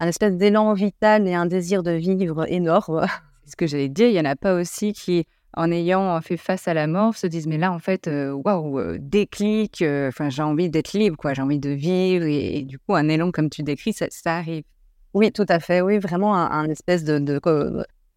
[0.00, 3.06] un espèce d'élan vital et un désir de vivre énorme.
[3.46, 5.24] Ce que j'allais dire, il n'y en a pas aussi qui,
[5.56, 9.82] en ayant fait face à la mort, se disent mais là en fait, waouh, déclic,
[10.08, 13.30] enfin j'ai envie d'être libre, quoi, j'ai envie de vivre et, du coup un élan
[13.30, 14.64] comme tu décris, ça, arrive.
[15.14, 17.18] Oui, tout à fait, oui, vraiment un, espèce de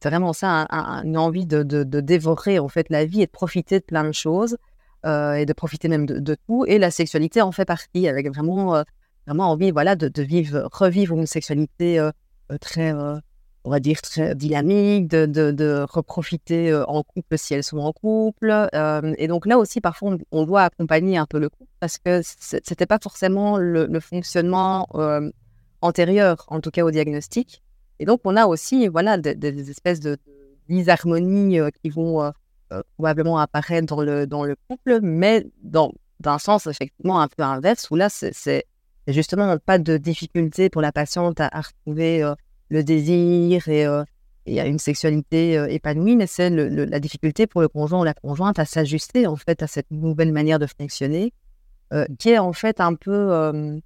[0.01, 0.67] c'est vraiment ça,
[1.03, 4.11] une envie de, de, dévorer en fait la vie et de profiter de plein de
[4.11, 4.57] choses
[5.03, 6.65] et de profiter même de, tout.
[6.67, 8.83] Et la sexualité en fait partie, avec vraiment,
[9.25, 12.07] vraiment envie voilà, de, vivre, revivre une sexualité
[12.61, 12.93] très
[13.65, 13.97] on va dire,
[14.35, 18.69] dynamique, de, de, reprofiter en couple si elles sont en couple.
[19.17, 22.85] et donc là aussi, parfois, on, doit accompagner un peu le couple parce que c'était
[22.85, 24.87] pas forcément le, fonctionnement
[25.81, 27.63] antérieur, en tout cas au diagnostic.
[27.99, 30.17] Et donc, on a aussi voilà, des, espèces de
[30.67, 32.31] disharmonies qui vont
[32.97, 35.93] probablement apparaître dans le, dans le couple, mais dans,
[36.25, 38.65] un sens effectivement un peu inverse, où là, c'est
[39.07, 42.23] justement pas de difficulté pour la patiente à, retrouver
[42.69, 44.03] le désir et, euh,
[44.45, 48.13] et à une sexualité euh, épanouie, mais c'est la difficulté pour le conjoint ou la
[48.13, 51.33] conjointe à s'ajuster en fait à cette nouvelle manière de fonctionner,
[51.93, 53.81] euh, qui est en fait un peu,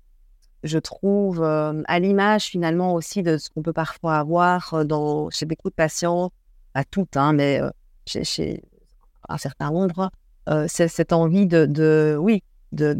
[0.63, 5.69] je trouve, à l'image finalement aussi de ce qu'on peut parfois avoir dans, chez beaucoup
[5.69, 6.31] de patients,
[6.73, 7.61] à toutes, hein, mais
[8.05, 8.63] chez, chez,
[9.27, 10.11] un certain nombre,
[10.67, 12.93] c'est cette envie de, de oui, de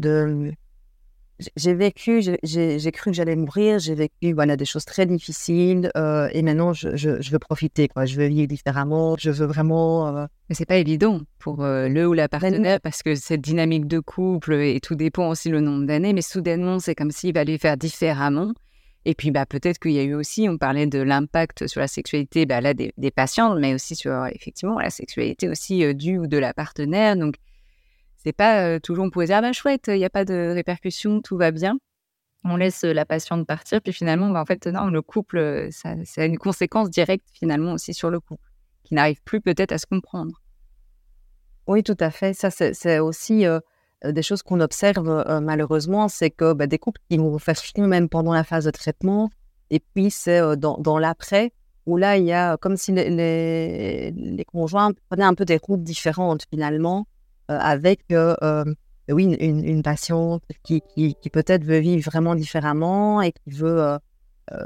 [1.56, 6.28] j'ai vécu, j'ai cru que j'allais mourir, j'ai vécu voilà, des choses très difficiles euh,
[6.34, 8.06] et maintenant je, je, veux profiter, quoi.
[8.06, 10.08] je veux vivre différemment, je veux vraiment...
[10.08, 10.26] Euh...
[10.50, 14.00] Mais c'est pas évident pour euh, le ou la partenaire parce que cette dynamique de
[14.00, 17.78] couple et tout dépend aussi le nombre d'années, mais soudainement c'est comme s'il fallait faire
[17.78, 18.54] différemment.
[19.06, 21.88] Et puis bah, peut-être qu'il y a eu aussi, on parlait de l'impact sur la
[21.88, 26.18] sexualité bah, là, des, des, patients, mais aussi sur effectivement la sexualité aussi euh, du
[26.18, 27.16] ou de la partenaire.
[27.16, 27.36] Donc
[28.34, 31.52] pas toujours on pourrait dire bah chouette, il n'y a pas de répercussions, tout va
[31.52, 31.78] bien.
[32.46, 36.26] On laisse la patiente partir, puis finalement, bah, en fait, non, le couple, ça, a
[36.26, 38.50] une conséquence directe finalement aussi sur le couple,
[38.84, 40.42] qui n'arrive plus peut-être à se comprendre.
[41.68, 42.34] Oui, tout à fait.
[42.34, 43.46] Ça, c'est aussi
[44.06, 48.08] des choses qu'on observe malheureusement, c'est que bah, des couples qui vont faire film même
[48.08, 49.30] pendant la phase de traitement,
[49.70, 51.52] et puis c'est dans, l'après,
[51.86, 56.46] où là, il y a comme si les, conjoints prenaient un peu des routes différentes
[56.50, 57.06] finalement.
[57.50, 58.64] Euh, avec euh, euh,
[59.10, 63.98] oui, une, patiente qui, qui, peut-être veut vivre vraiment différemment et qui veut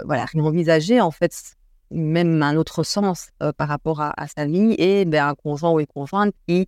[0.04, 1.56] voilà, envisager en fait
[1.91, 5.88] même un autre sens par rapport à, sa vie et ben, un conjoint ou une
[5.88, 6.67] conjointe qui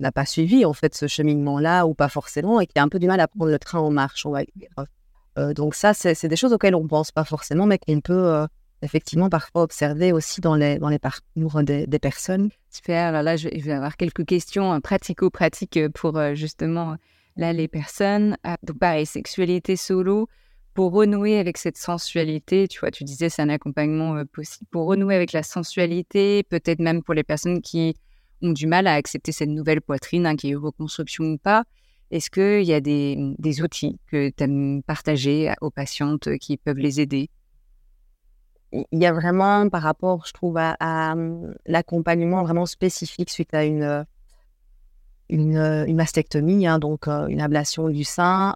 [0.00, 2.98] n'a pas suivi en fait ce cheminement-là ou pas forcément et qui a un peu
[2.98, 5.54] du mal à prendre le train en marche, on va dire.
[5.54, 8.48] donc ça, c'est des choses auxquelles on ne pense pas forcément, mais qu'on peut
[8.82, 12.50] effectivement parfois observer aussi dans les, dans les parcours des, des personnes.
[12.70, 16.96] Super, là, là je vais avoir quelques questions euh, pratico-pratiques euh, pour euh, justement
[17.36, 18.36] là les personnes.
[18.44, 20.28] Ah, donc pareil, sexualité solo,
[20.74, 25.14] pour renouer avec cette sensualité, tu vois, tu disais c'est un accompagnement possible, pour renouer
[25.14, 27.94] avec la sensualité, peut-être même pour les personnes qui
[28.42, 31.64] ont du mal à accepter cette nouvelle poitrine, hein, qui est reconstruction ou pas.
[32.10, 36.78] Est-ce qu'il y a des, des outils que tu aimes partager aux patientes qui peuvent
[36.78, 37.30] les aider?
[38.72, 43.64] Il y a vraiment par rapport, je trouve, à, mmh, l'accompagnement vraiment spécifique suite à
[43.64, 44.06] une,
[45.28, 48.54] une, mastectomie, hein, donc une ablation du sein,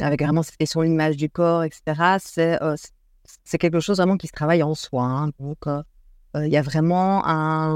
[0.00, 2.18] avec vraiment cette question de l'image du corps, etc.
[3.44, 5.02] C'est, quelque chose vraiment qui se travaille en soi.
[5.02, 5.64] Hein, donc,
[6.34, 7.22] il y a vraiment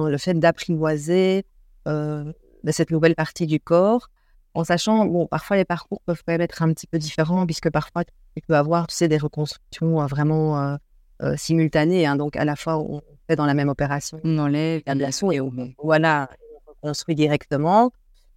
[0.06, 1.44] le fait d'apprivoiser
[1.86, 4.08] cette nouvelle partie du corps,
[4.54, 7.70] en sachant, bon, parfois les parcours peuvent quand même être un petit peu différents, puisque
[7.70, 10.78] parfois tu peux avoir, tu sais, des reconstructions vraiment
[11.22, 12.06] euh, simultanée.
[12.06, 14.20] Hein, donc, à la fois, on fait dans la même opération.
[14.24, 15.52] On enlève l'ablation et on,
[15.82, 16.28] voilà,
[16.66, 17.92] on reconstruit directement.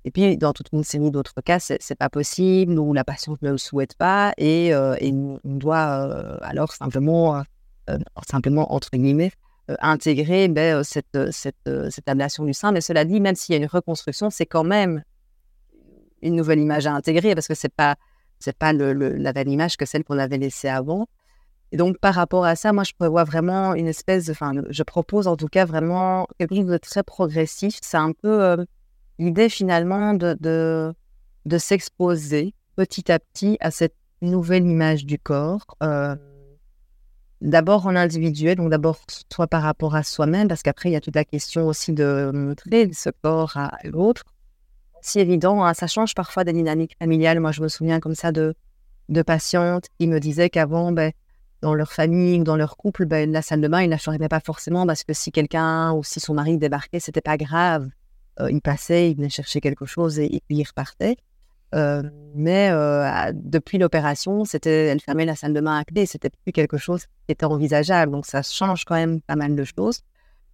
[0.06, 3.52] Et puis, dans toute une série d'autres cas, c'est pas possible ou la patiente ne
[3.52, 7.42] le souhaite pas et, euh, on doit euh, alors simplement,
[8.30, 9.32] simplement entre guillemets,
[9.80, 12.74] intégrer ben, cette, cette, cette, ablation du sein.
[12.74, 15.04] Mais cela dit, même s'il y a une reconstruction, c'est quand même
[16.22, 17.96] une nouvelle image à intégrer parce que c'est pas
[18.40, 21.08] c'est pas le, la même image que celle qu'on avait laissée avant.
[21.74, 25.26] Et donc, par rapport à ça, moi, je prévois vraiment une espèce, enfin, je propose
[25.26, 27.80] en tout cas vraiment quelque chose de très progressif.
[27.82, 28.64] C'est un peu euh,
[29.18, 35.66] l'idée finalement de, de, s'exposer petit à petit à cette nouvelle image du corps.
[35.82, 36.16] Euh,
[37.42, 39.00] d'abord en individuel, donc d'abord
[39.34, 42.30] soit par rapport à soi-même, parce qu'après, il y a toute la question aussi de
[42.32, 44.26] montrer ce corps à l'autre.
[45.02, 47.40] C'est évident, hein, ça change parfois des dynamiques familiales.
[47.40, 48.54] Moi, je me souviens comme ça de,
[49.10, 51.12] de patientes qui me disaient qu'avant, ben,
[51.64, 53.98] dans leur famille ou dans leur couple, ben, la salle de bain, ils ne la
[53.98, 57.88] fermaient pas forcément parce que si quelqu'un ou si son mari débarquait, c'était pas grave.
[58.42, 61.16] Euh, il passait, il venait chercher quelque chose et, puis il repartait.
[61.74, 62.04] Euh,
[62.36, 66.78] mais euh, depuis l'opération, elle fermait la salle de bain à clé, c'était plus quelque
[66.78, 68.12] chose qui était envisageable.
[68.12, 70.02] Donc ça change quand même pas mal de choses.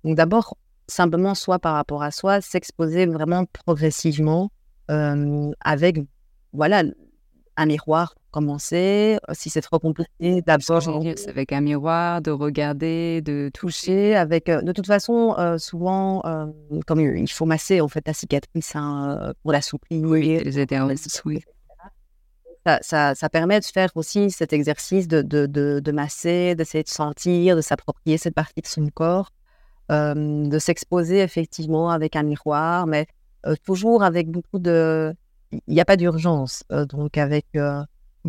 [0.03, 4.51] Donc d'abord, simplement, soit par rapport à soi, s'exposer vraiment progressivement
[4.87, 5.99] avec,
[6.51, 6.83] voilà,
[7.57, 9.17] un miroir commencer.
[9.33, 10.87] Si c'est trop compliqué, d'abord
[11.27, 14.15] avec un miroir, de regarder, de toucher.
[14.15, 16.21] Avec, de toute façon, souvent,
[16.87, 20.03] comme il faut masser en fait la cicatrice hein, pour l'assouplir.
[20.03, 20.79] Oui, les aider
[21.25, 21.41] oui.
[22.65, 26.83] Ça, ça, ça, permet de faire aussi cet exercice de, de, de, de masser, d'essayer
[26.83, 29.31] de sentir, de s'approprier cette partie de son corps,
[29.89, 33.07] de s'exposer effectivement avec un miroir, mais
[33.65, 35.15] toujours avec beaucoup de...
[35.51, 37.47] Il n'y a pas d'urgence, donc avec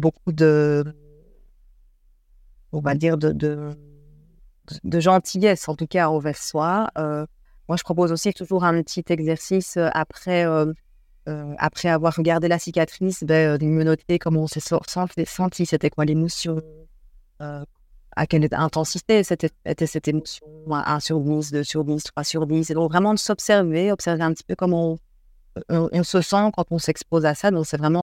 [0.01, 0.85] beaucoup de,
[2.73, 6.91] on va dire, de, de, gentillesse, en tout cas envers soi.
[6.99, 7.27] Euh,
[7.69, 10.73] moi, je propose aussi toujours un petit exercice euh, après, euh,
[11.59, 16.61] après avoir regardé la cicatrice, ben, de comment on s'est senti, c'était quoi l'émotion,
[17.39, 19.23] à quelle intensité
[19.65, 22.71] était cette émotion, 1 sur 10, 2 sur 10, 3 sur 10.
[22.71, 24.99] Et donc, vraiment de s'observer, observer un petit peu comment
[25.69, 27.51] on, on se sent quand on s'expose à ça.
[27.51, 28.03] Donc, c'est vraiment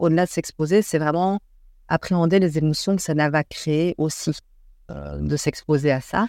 [0.00, 1.40] Au-delà de s'exposer, c'est vraiment
[1.88, 4.32] appréhender les émotions que ça va créer aussi,
[4.90, 6.26] euh, de s'exposer à ça.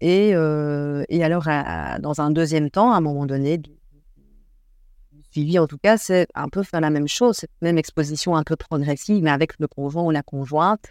[0.00, 1.44] Et, euh, et alors,
[2.00, 3.70] dans un deuxième temps, à un moment donné, du,
[5.32, 8.42] suivi en tout cas, c'est un peu faire la même chose, cette même exposition un
[8.42, 10.90] peu progressive, mais avec le conjoint ou la conjointe,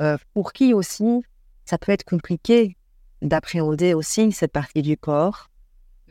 [0.00, 1.22] euh, pour qui aussi,
[1.64, 2.76] ça peut être compliqué
[3.22, 5.48] d'appréhender aussi cette partie du corps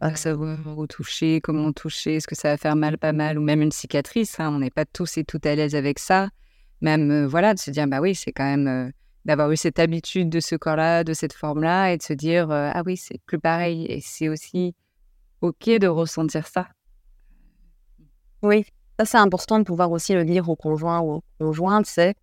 [0.02, 3.42] à savoir où toucher, comment toucher, est-ce que ça va faire mal, pas mal, ou
[3.42, 4.40] même une cicatrice.
[4.40, 6.30] Hein, on n'est pas tous et toutes à l'aise avec ça.
[6.82, 8.92] Même, euh, voilà, de se dire, bah oui, c'est quand même euh,
[9.26, 12.72] d'avoir eu cette habitude de ce corps-là, de cette forme-là, et de se dire, euh,
[12.74, 13.86] ah oui, c'est plus pareil.
[13.86, 14.74] Et c'est aussi
[15.42, 16.68] OK de ressentir ça.
[18.42, 18.66] Oui,
[19.00, 22.16] ça c'est important de pouvoir aussi le dire aux conjoints ou aux conjointes, c'est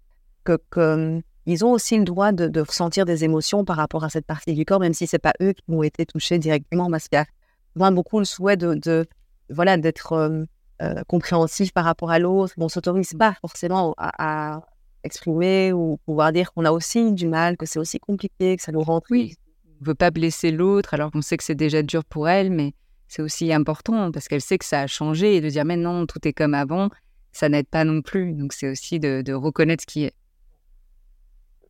[0.43, 4.27] que, ils ont aussi le droit de, de, ressentir des émotions par rapport à cette
[4.27, 7.17] partie du corps, même si c'est pas eux qui ont été touchés directement, parce qu'il
[7.17, 7.27] y a
[7.77, 9.07] beaucoup le souhait de,
[9.51, 10.45] voilà d'être euh,
[10.83, 12.55] euh, compréhensif par rapport à l'autre.
[12.57, 14.63] On s'autorise pas forcément à,
[15.05, 18.73] exprimer ou pouvoir dire qu'on a aussi du mal, que c'est aussi compliqué, que ça
[18.73, 19.37] nous rend Oui,
[19.81, 22.75] on veut pas blesser l'autre alors qu'on sait que c'est déjà dur pour elle, mais
[23.07, 26.05] c'est aussi important parce qu'elle sait que ça a changé et de dire mais non,
[26.05, 26.91] tout est comme avant,
[27.31, 28.35] ça n'aide pas non plus.
[28.35, 30.15] Donc c'est aussi de, reconnaître ce qui est.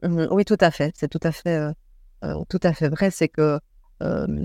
[0.02, 0.92] Mmh oui, tout à fait.
[0.96, 1.70] C'est tout à fait,
[2.24, 3.11] euh, tout à fait vrai.
[3.11, 3.61] C'est que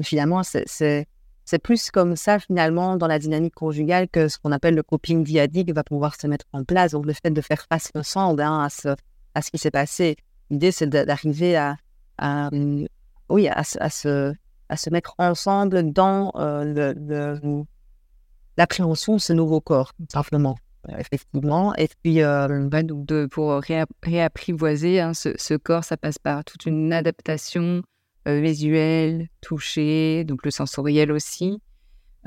[0.04, 1.08] finalement, c'est
[1.46, 5.24] c'est plus comme ça, finalement, dans la dynamique conjugale que ce qu'on appelle le coping
[5.24, 6.92] diadique va pouvoir se mettre en place.
[6.92, 8.90] Donc, le fait de faire face ensemble hein, à, ce,
[9.36, 10.16] à ce qui s'est passé.
[10.50, 11.78] L'idée, c'est d'arriver à,
[13.30, 14.34] oui, à, se,
[14.70, 16.94] à se mettre ensemble dans euh,
[18.58, 20.56] l'appréhension de ce nouveau corps, simplement.
[20.98, 21.74] Effectivement.
[21.76, 23.62] Et puis, euh, de, pour
[24.02, 27.84] réapprivoiser hein, ce, corps, ça passe par toute une adaptation
[28.26, 31.60] visuel, toucher, donc le sensoriel aussi.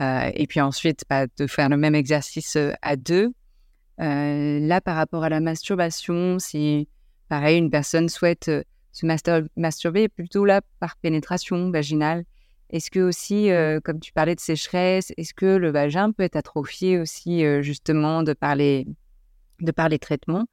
[0.00, 3.32] Euh, et puis ensuite, bah, de faire le même exercice euh, à deux.
[3.98, 6.88] là, par rapport à la masturbation, si
[7.28, 8.50] pareil, une personne souhaite
[8.92, 9.06] se
[9.56, 12.24] masturber plutôt là par pénétration vaginale,
[12.70, 13.48] est-ce que aussi,
[13.84, 18.32] comme tu parlais de sécheresse, est-ce que le vagin peut être atrophié aussi justement de
[18.32, 18.86] par les,
[19.60, 20.46] de par les traitements?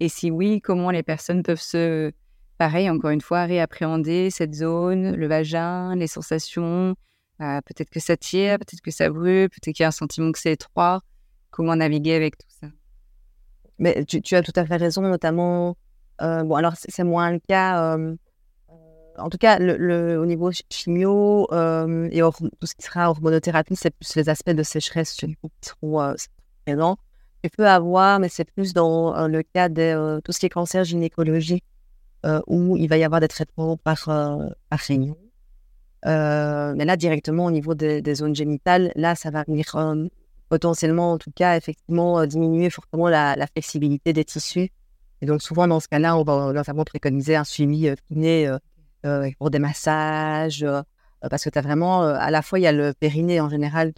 [0.00, 2.12] Et si oui, comment les personnes peuvent se
[2.56, 6.94] pareil, encore une fois, réappréhender cette zone, le vagin, les sensations.
[7.40, 10.32] Euh, peut-être que ça tire, peut-être que ça brûle, peut-être qu'il y a un sentiment
[10.32, 11.00] que c'est étroit.
[11.50, 12.68] Comment naviguer avec tout ça?
[13.78, 15.76] Mais tu, as tout à fait raison, notamment.
[16.22, 17.94] Euh, bon, alors c'est moins le cas.
[17.94, 18.16] Euh,
[19.18, 24.14] en tout cas, le, au niveau chimio et tout ce qui sera hormonothérapie, c'est plus
[24.16, 26.14] les aspects de sécheresse qui seront
[26.64, 26.96] présents.
[27.42, 30.84] Tu peux avoir, mais c'est plus dans le cas de tout ce qui est cancer
[30.84, 31.75] gynécologique euh,
[32.46, 34.80] où il va y avoir des traitements par, euh, par
[36.74, 39.74] mais là, directement au niveau des, zones génitales, là, ça va venir
[40.48, 44.70] potentiellement, en tout cas, effectivement, diminuer fortement la, flexibilité des tissus.
[45.22, 48.50] Et donc, souvent, dans ce cas-là, on va notamment préconiser un suivi kiné
[49.38, 50.64] pour des massages,
[51.28, 53.92] parce que tu as vraiment, à la fois, il y a le périnée en général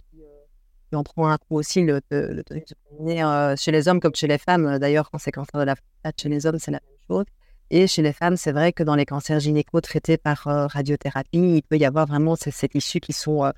[0.89, 4.37] qui en prend un coup aussi, le, le, le chez les hommes comme chez les
[4.37, 4.79] femmes.
[4.79, 7.25] D'ailleurs, quand c'est cancer de la prostate chez les hommes, c'est la même chose.
[7.71, 11.61] Et chez les femmes, c'est vrai que dans les cancers gynéco traités par radiothérapie, il
[11.61, 13.51] peut y avoir vraiment ces, tissus qui sont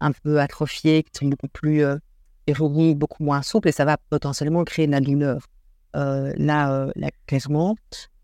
[0.00, 1.96] un peu atrophiés, qui sont beaucoup plus euh,
[2.94, 5.42] beaucoup moins souples, et ça va potentiellement créer une douleur.
[5.94, 7.76] là, là, clairement.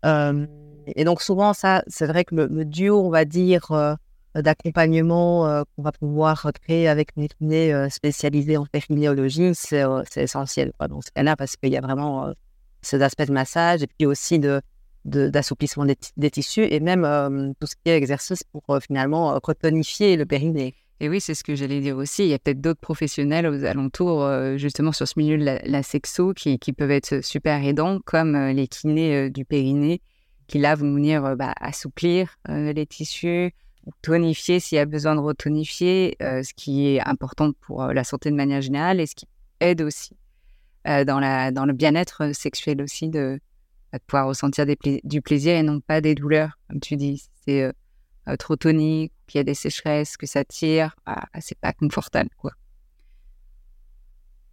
[0.03, 3.97] et donc, souvent, ça, c'est vrai que le, duo, on va dire,
[4.33, 9.85] d'accompagnement qu'on va pouvoir créer avec une kiné spécialisée en périnéologie, c'est
[10.15, 12.33] essentiel dans ce cas-là, parce qu'il y a vraiment
[12.81, 14.59] ces aspects de massage et puis aussi de
[15.05, 20.15] d'assouplissement des, tissus et même euh, tout ce qui est exercice pour euh, finalement retonifier
[20.15, 20.73] euh, le périnée.
[20.99, 22.23] Et oui, c'est ce que j'allais dire aussi.
[22.23, 24.25] Il y a peut-être d'autres professionnels aux alentours,
[24.55, 28.65] justement sur ce milieu de la, sexo, qui, qui, peuvent être super aidants, comme les
[28.65, 30.01] kinés du périnée,
[30.47, 33.51] qui là vont venir bah, assouplir les tissus,
[34.03, 38.35] tonifier s'il y a besoin de retonifier, ce qui est important pour la santé de
[38.35, 39.27] manière générale et ce qui
[39.59, 40.15] aide aussi
[40.85, 43.41] dans, la, dans le bien-être sexuel aussi de,
[43.97, 44.65] de pouvoir ressentir
[45.03, 47.23] du plaisir et non pas des douleurs, comme tu dis.
[47.45, 47.71] C'est euh,
[48.27, 52.29] euh, trop tonique, qu'il y a des sécheresses, que ça tire, ah, c'est pas confortable,
[52.37, 52.51] quoi.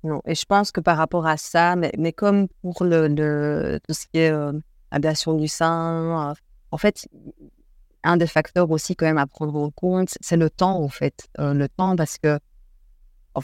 [0.05, 3.95] Non, et je pense que par rapport à ça, mais, mais comme pour le, tout
[3.95, 4.53] ce qui est euh,
[4.91, 6.35] ablation du sein,
[6.71, 7.09] en fait,
[8.03, 11.29] un des facteurs aussi quand même à prendre en compte, c'est le temps, en fait.
[11.39, 12.41] le temps, parce que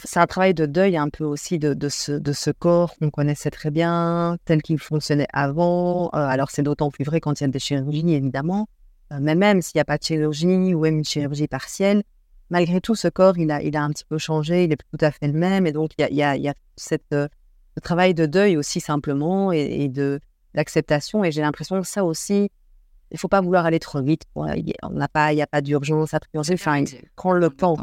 [0.03, 3.09] c'est un travail de deuil un peu aussi de, de, ce, de ce corps qu'on
[3.09, 6.07] connaissait très bien, tel qu'il fonctionnait avant.
[6.07, 8.67] Euh, alors c'est d'autant plus vrai quand il y a des chirurgies, évidemment.
[9.11, 12.03] Euh, mais même s'il n'y a pas de chirurgie ou même une chirurgie partielle,
[12.49, 14.97] malgré tout, ce corps, il a, il a un petit peu changé, il est plus
[14.97, 15.65] tout à fait le même.
[15.65, 17.27] Et donc, il y a, il y a, il y a cette, euh,
[17.75, 20.19] ce travail de deuil aussi simplement et, de
[20.53, 21.23] l'acceptation.
[21.23, 22.49] Et j'ai l'impression que ça aussi,
[23.11, 24.23] il faut pas vouloir aller trop vite.
[24.35, 26.53] Il n'y a pas d'urgence à prioriser.
[26.53, 26.83] Enfin,
[27.15, 27.77] prendre le temps.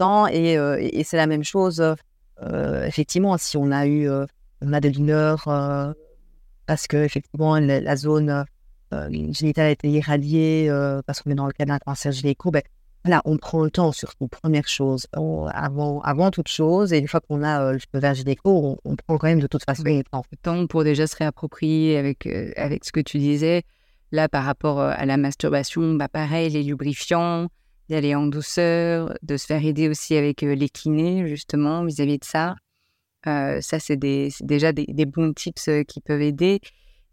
[0.00, 1.80] Euh, et, c'est la même chose,
[2.42, 4.08] euh, effectivement, si on a eu
[4.62, 5.44] on a des douleurs
[6.66, 8.44] parce que effectivement la, zone
[9.30, 10.70] génitale a été irradiée
[11.06, 12.62] parce qu'on est dans le cas d'un cancer gynéco, ben,
[13.02, 17.20] voilà, on prend le temps surtout, première chose, avant, avant toute chose, et une fois
[17.20, 20.66] qu'on a le feu vert gynéco, on, prend quand même de toute façon le temps.
[20.66, 22.26] pour déjà se réapproprier avec,
[22.56, 23.62] avec ce que tu disais.
[24.12, 27.48] Là, par rapport à la masturbation, bah pareil, les lubrifiants,
[27.90, 32.54] d'aller en douceur, de se faire aider aussi avec les kinés, justement, vis-à-vis de ça.
[33.24, 36.60] ça, c'est déjà des, bons tips qui peuvent aider.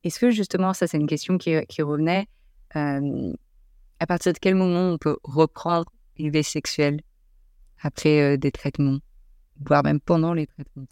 [0.04, 2.28] Est-ce que, justement, ça, c'est une question qui, revenait,
[2.74, 7.02] à partir de quel moment on peut reprendre une vie sexuelle
[7.82, 9.00] après des traitements,
[9.60, 10.88] voire même pendant les traitements?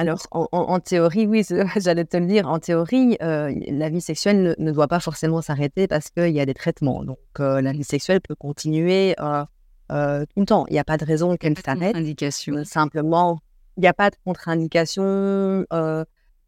[0.00, 1.44] Alors, en, théorie, oui,
[1.76, 2.48] j'allais te le dire.
[2.48, 6.46] En théorie, euh, la vie sexuelle ne, doit pas forcément s'arrêter parce qu'il y a
[6.46, 7.04] des traitements.
[7.04, 10.64] Donc, euh, la vie sexuelle peut continuer euh, tout le temps.
[10.68, 11.94] Il n'y a pas de raison qu'elle s'arrête.
[11.94, 12.64] Indication.
[12.64, 13.40] simplement,
[13.76, 15.66] il n'y a pas de contre-indication.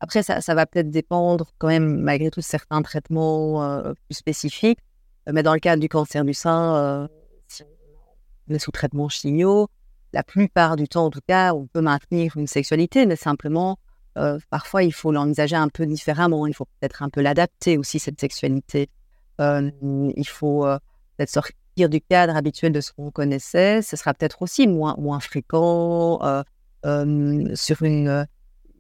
[0.00, 4.78] après, ça, ça va peut-être dépendre quand même, malgré tout, certains traitements plus spécifiques.
[5.30, 7.07] Mais dans le cas du cancer du sein,
[7.48, 7.64] si
[8.48, 9.68] on est sous traitement chimio,
[10.13, 13.79] la plupart du temps, en tout cas, on peut maintenir une sexualité, mais simplement,
[14.19, 16.47] euh, parfois, il faut l'envisager un peu différemment.
[16.47, 18.91] Il faut peut-être un peu l'adapter aussi, cette sexualité.
[19.41, 20.79] Euh, il faut euh,
[21.17, 23.81] peut-être sortir du cadre habituel de ce qu'on connaissait.
[23.83, 26.21] Ce sera peut-être aussi moins, moins fréquent,
[26.85, 28.27] sur une,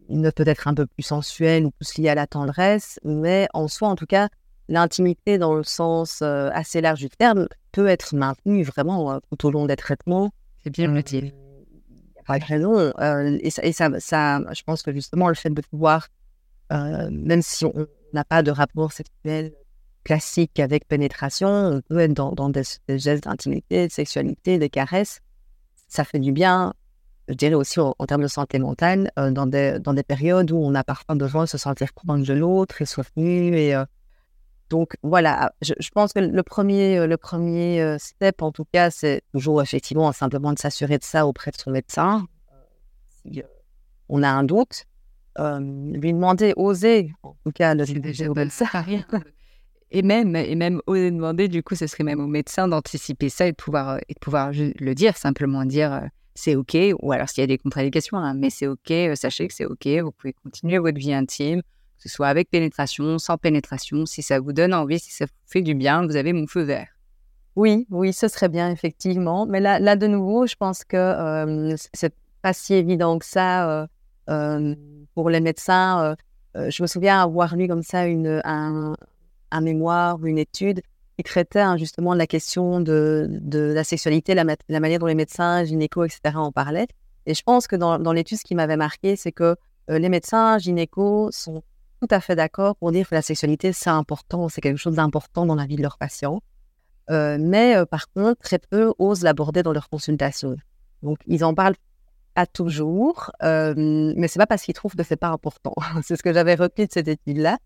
[0.08, 2.98] une peut-être un peu plus sensuelle ou plus liée à la tendresse.
[3.04, 4.28] Mais en soi, en tout cas,
[4.68, 9.64] l'intimité dans le sens assez large du terme peut être maintenue vraiment tout au long
[9.64, 11.32] des traitements c'est bien le dire.
[12.26, 12.92] Pas de raison.
[13.40, 13.90] et, ça, et ça,
[14.54, 16.08] je pense que justement, le fait de pouvoir,
[16.72, 19.52] euh, même si on n'a pas de rapport sexuel
[20.04, 25.20] classique avec pénétration, on peut être dans, des, gestes d'intimité, de sexualité, des caresses.
[25.88, 26.72] Ça fait du bien,
[27.28, 30.56] je dirais aussi en, termes de santé mentale, euh, dans, des, dans des périodes où
[30.56, 33.84] on a parfois besoin de se sentir proche de l'autre et soutenu et, euh,
[34.72, 38.90] donc voilà, je, pense que le premier, euh, le premier euh, step, en tout cas,
[38.90, 42.26] c'est toujours effectivement simplement de s'assurer de ça auprès de son médecin.
[42.50, 42.54] Euh,
[43.10, 43.42] si
[44.08, 44.86] on a un doute,
[45.38, 48.64] lui demander, oser, en tout cas, le déjà ça.
[48.80, 49.04] Rien.
[49.94, 53.46] Et même, et même oser demander, du coup, ce serait même au médecin d'anticiper ça
[53.46, 57.42] et de pouvoir, et de pouvoir le dire, simplement dire c'est OK, ou alors s'il
[57.42, 60.78] y a des contre-indications, hein, mais c'est OK, sachez que c'est OK, vous pouvez continuer
[60.78, 61.60] votre vie intime,
[62.02, 65.62] ce soit avec pénétration, sans pénétration, si ça vous donne envie, si ça vous fait
[65.62, 66.88] du bien, vous avez mon feu vert.
[67.54, 69.46] Oui, oui, ce serait bien, effectivement.
[69.46, 73.88] Mais là, là de nouveau, je pense que euh, c'est pas si évident que ça
[74.30, 74.74] euh,
[75.14, 76.16] pour les médecins.
[76.54, 78.94] je me souviens avoir lu comme ça une, un,
[79.50, 80.80] un mémoire, une étude
[81.16, 85.14] qui traitait hein, justement la question de, de la sexualité, la, la, manière dont les
[85.14, 86.20] médecins, gynéco, etc.
[86.36, 86.88] en parlaient.
[87.26, 89.56] Et je pense que dans, dans l'étude, ce qui m'avait marqué, c'est que
[89.88, 91.62] les médecins, gynéco sont
[92.02, 95.46] tout à fait d'accord pour dire que la sexualité, c'est important, c'est quelque chose d'important
[95.46, 96.40] dans la vie de leurs patients.
[97.10, 100.56] Euh, mais euh, par contre, très peu osent l'aborder dans leurs consultations.
[101.02, 101.76] Donc, ils en parlent
[102.34, 103.74] pas toujours, euh,
[104.16, 105.74] mais c'est pas parce qu'ils trouvent que c'est pas important.
[106.02, 107.58] c'est ce que j'avais retenu de cette étude-là.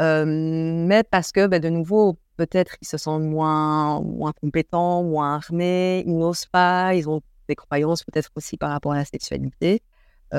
[0.00, 5.36] Euh, mais parce que, ben, de nouveau, peut-être ils se sentent moins, moins compétents, moins
[5.36, 9.82] armés, ils n'osent pas, ils ont des croyances peut-être aussi par rapport à la sexualité.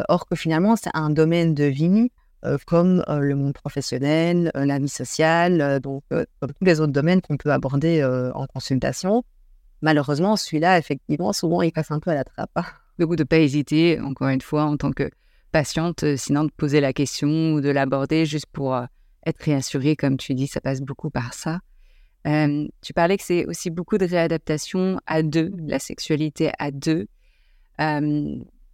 [0.10, 2.12] or que finalement, c'est un domaine de vie
[2.66, 8.04] comme le monde professionnel, la vie sociale, donc tous les autres domaines qu'on peut aborder
[8.34, 9.24] en consultation.
[9.82, 12.52] Malheureusement, celui-là, effectivement, souvent, il passe un peu à la trappe.
[12.56, 12.66] Hein.
[13.00, 15.10] Beaucoup de ne pas hésiter, encore une fois, en tant que
[15.52, 18.76] patiente, sinon de poser la question ou de l'aborder juste pour
[19.26, 21.60] être réassurée, comme tu dis, ça passe beaucoup par ça.
[22.26, 27.08] tu parlais que c'est aussi beaucoup de réadaptation à deux, la sexualité à deux.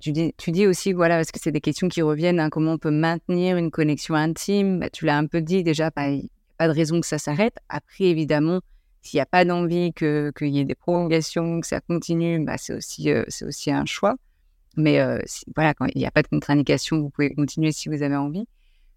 [0.06, 0.12] Tu
[0.51, 3.58] dis, aussi, voilà, parce que c'est des questions qui reviennent, hein, comment on peut maintenir
[3.58, 4.80] une connexion intime.
[4.80, 7.56] Bah, tu l'as un peu dit déjà, a pas de raison que ça s'arrête.
[7.70, 8.62] Après, évidemment,
[9.01, 12.76] s'il n'y a pas d'envie qu'il y ait des prolongations, que ça continue, bah, c'est
[12.76, 14.14] aussi, euh, aussi un choix.
[14.78, 15.18] Mais euh,
[15.56, 18.45] voilà, quand il n'y a pas de contre-indication, vous pouvez continuer si vous avez envie.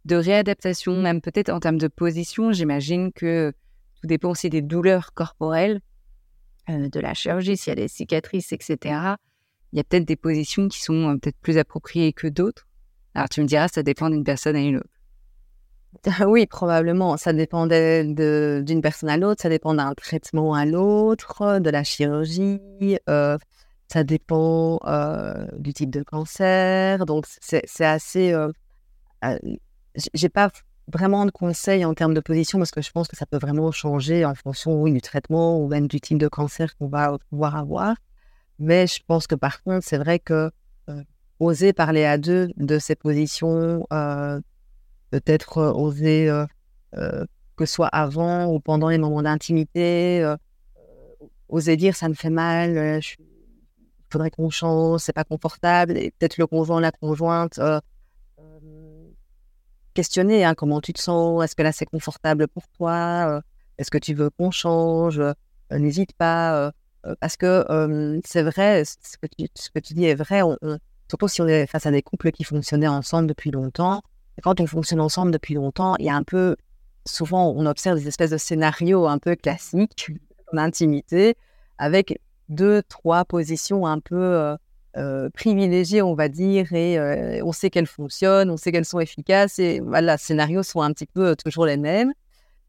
[0.04, 3.54] De réadaptation, même peut-être en termes de position, j'imagine que
[4.02, 5.80] tout dépend aussi des douleurs corporelles,
[6.68, 9.14] euh, de la chirurgie, s'il y a des cicatrices, etc
[9.72, 12.66] il y a peut-être des positions qui sont euh, peut-être plus appropriées que d'autres.
[13.14, 14.88] Alors tu me diras, ça dépend d'une personne à une autre.
[16.26, 17.16] Oui, probablement.
[17.16, 22.98] Ça dépend d'une personne à l'autre, ça dépend d'un traitement à l'autre, de la chirurgie,
[23.08, 23.38] euh,
[23.88, 27.06] ça dépend euh, du type de cancer.
[27.06, 28.34] Donc, c'est assez.
[30.14, 30.50] J'ai pas
[30.92, 33.72] vraiment de conseils en termes de position parce que je pense que ça peut vraiment
[33.72, 37.56] changer en fonction oui, du traitement ou même du type de cancer qu'on va pouvoir
[37.56, 37.96] avoir.
[38.58, 40.50] Mais je pense que par contre, c'est vrai que
[40.88, 41.02] euh,
[41.38, 44.40] oser parler à deux de ces positions, euh,
[45.10, 46.30] peut-être euh, oser
[46.92, 50.34] que ce soit avant ou pendant les moments d'intimité,
[51.48, 53.16] oser dire ça me fait mal, il
[54.10, 57.60] faudrait qu'on change, c'est pas confortable, et peut-être le conjoint, la conjointe,
[59.92, 63.42] questionner hein, comment tu te sens, est-ce que là c'est confortable pour toi,
[63.76, 65.20] est-ce que tu veux qu'on change,
[65.70, 66.72] n'hésite pas
[67.20, 67.64] parce que
[68.24, 70.42] c'est vrai, ce que, tu, dis est vrai,
[71.08, 74.02] surtout si on est face à des couples qui fonctionnaient ensemble depuis longtemps.
[74.42, 76.56] quand on fonctionne ensemble depuis longtemps, il y a un peu,
[77.06, 80.10] souvent, on observe des espèces de scénarios un peu classiques
[80.52, 81.36] en intimité,
[81.78, 84.56] avec deux, trois positions un peu
[84.96, 89.58] euh, privilégiées, on va dire, et on sait qu'elles fonctionnent, on sait qu'elles sont efficaces,
[89.58, 92.12] et voilà, les scénarios sont un petit peu toujours les mêmes.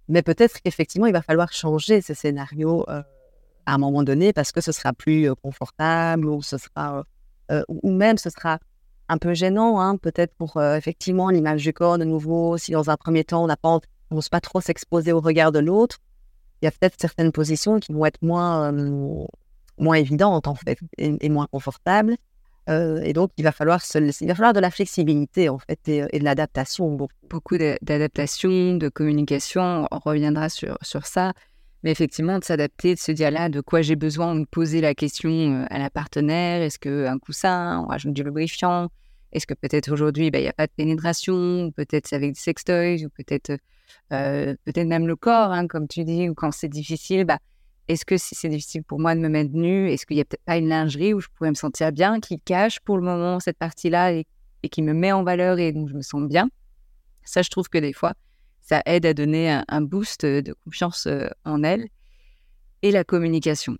[0.10, 2.86] Mais peut-être qu'effectivement, il va falloir changer ces scénarios
[3.70, 7.04] à un moment donné parce que ce sera plus confortable ou ce sera
[7.68, 8.60] ou même ce sera
[9.08, 12.98] un peu gênant hein, peut-être pour effectivement l'image du corps de nouveau si dans un
[12.98, 13.80] premier temps on n'a pas
[14.12, 15.98] n'ose pas trop s'exposer au regard de l'autre
[16.62, 18.72] il y a peut-être certaines positions qui vont être moins
[19.80, 22.16] moins évidentes en fait et, moins confortables.
[22.68, 26.24] Et donc il va falloir il va falloir de la flexibilité en fait et, de
[26.24, 26.96] l'adaptation.
[27.30, 31.34] Beaucoup d'adaptation de communication on reviendra sur sur ça
[31.84, 34.94] mais effectivement, de s'adapter, de se dire là de quoi j'ai besoin, de poser la
[34.94, 36.62] question euh, à la partenaire.
[36.62, 38.90] Est-ce qu'un coussin, on rajoute du lubrifiant
[39.32, 43.06] Est-ce que peut-être aujourd'hui, bah, il n'y a pas de pénétration Peut-être avec des sextoys
[43.06, 43.58] ou peut-être
[44.12, 47.40] euh, peut-être même le corps, hein, comme tu dis, ou quand c'est difficile, bah,
[47.88, 50.26] est-ce que si c'est difficile pour moi de me mettre nue, est-ce qu'il n'y a
[50.26, 53.40] peut-être pas une lingerie où je pourrais me sentir bien, qui cache pour le moment
[53.40, 54.28] cette partie-là et,
[54.64, 56.50] et qui me met en valeur et donc je me sens bien?
[57.24, 58.14] Ça, je trouve que des fois,
[58.70, 61.08] ça aide à donner un, boost de confiance
[61.44, 61.88] en elle.
[62.82, 63.78] Et la communication.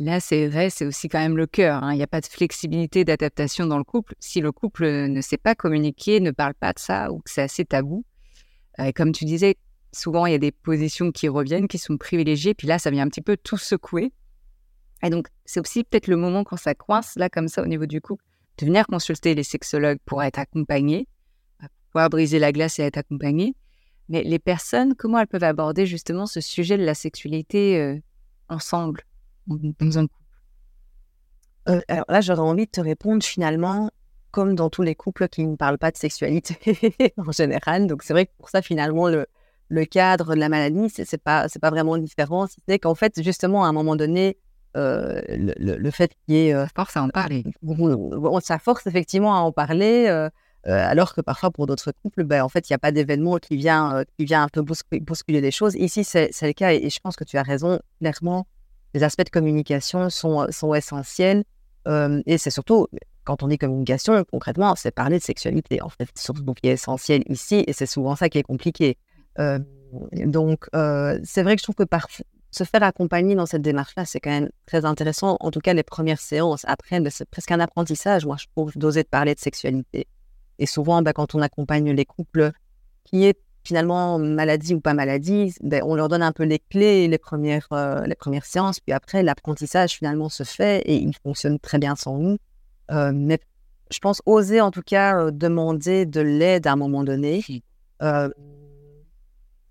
[0.00, 1.84] Là, c'est vrai, c'est aussi quand même le cœur.
[1.84, 1.92] Hein.
[1.92, 4.14] Il n'y a pas de flexibilité d'adaptation dans le couple.
[4.18, 7.42] Si le couple ne sait pas communiquer, ne parle pas de ça, ou que c'est
[7.42, 8.04] assez tabou,
[8.96, 9.56] comme tu disais,
[9.92, 13.04] souvent il y a des positions qui reviennent, qui sont privilégiées, puis là, ça vient
[13.04, 14.12] un petit peu tout secouer.
[15.02, 17.86] Et donc, c'est aussi peut-être le moment quand ça coince, là, comme ça, au niveau
[17.86, 18.24] du couple,
[18.58, 21.06] de venir consulter les sexologues pour être accompagné,
[21.58, 23.54] pour pouvoir briser la glace et être accompagné.
[24.10, 27.98] Mais les personnes, comment elles peuvent aborder justement ce sujet de la sexualité euh,
[28.50, 29.02] ensemble,
[29.46, 30.14] dans un couple?
[31.68, 33.90] Euh, Alors là, j'aurais envie de te répondre finalement,
[34.30, 37.86] comme dans tous les couples qui ne parlent pas de sexualité en général.
[37.86, 39.26] Donc c'est vrai que pour ça, finalement, le,
[39.68, 42.46] le cadre de la maladie, c'est c'est pas, pas vraiment différent.
[42.68, 44.38] C'est qu'en fait, justement, à un moment donné,
[44.76, 46.66] euh, le, le- le fait qu'il y ait.
[46.74, 47.44] Force à en parler.
[48.42, 50.28] ça force effectivement à en parler,
[50.64, 53.56] alors que parfois pour d'autres couples, ben, en fait, il n'y a pas d'événement qui
[53.56, 55.74] vient, qui vient un peu bouscu- bousculer les choses.
[55.74, 57.80] Ici, c'est le cas et, je pense que tu as raison.
[58.00, 58.46] Clairement,
[58.94, 61.44] les aspects de communication sont, essentiels.
[61.86, 62.88] et c'est surtout,
[63.24, 66.72] quand on dit communication, concrètement, c'est parler de sexualité, en fait, c'est surtout qui est
[66.72, 68.98] essentiel ici et c'est souvent ça qui est compliqué.
[70.12, 70.66] Donc,
[71.24, 71.84] c'est vrai que je trouve que
[72.52, 75.36] se faire accompagner dans cette démarche-là, c'est quand même très intéressant.
[75.40, 76.64] En tout cas, les premières séances.
[76.66, 80.08] Après, c'est presque un apprentissage, moi, je trouve, d'oser de parler de sexualité.
[80.60, 82.52] Et souvent, ben, quand on accompagne les couples
[83.04, 87.08] qui est finalement maladie ou pas maladie, ben, on leur donne un peu les clés,
[87.08, 88.78] les premières, euh, les premières séances.
[88.78, 92.36] Puis après, l'apprentissage finalement se fait et il fonctionne très bien sans nous.
[92.90, 93.40] Euh, mais
[93.90, 97.42] je pense oser en tout cas euh, demander de l'aide à un moment donné.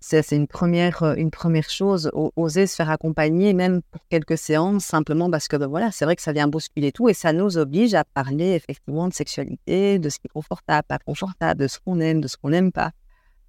[0.02, 4.84] C'est une première, euh, une première chose, oser se faire accompagner, même pour quelques séances,
[4.84, 7.58] simplement parce que ben voilà, c'est vrai que ça vient bousculer tout et ça nous
[7.58, 11.78] oblige à parler effectivement de sexualité, de ce qui est confortable, pas confortable, de ce
[11.84, 12.92] qu'on aime, de ce qu'on n'aime pas.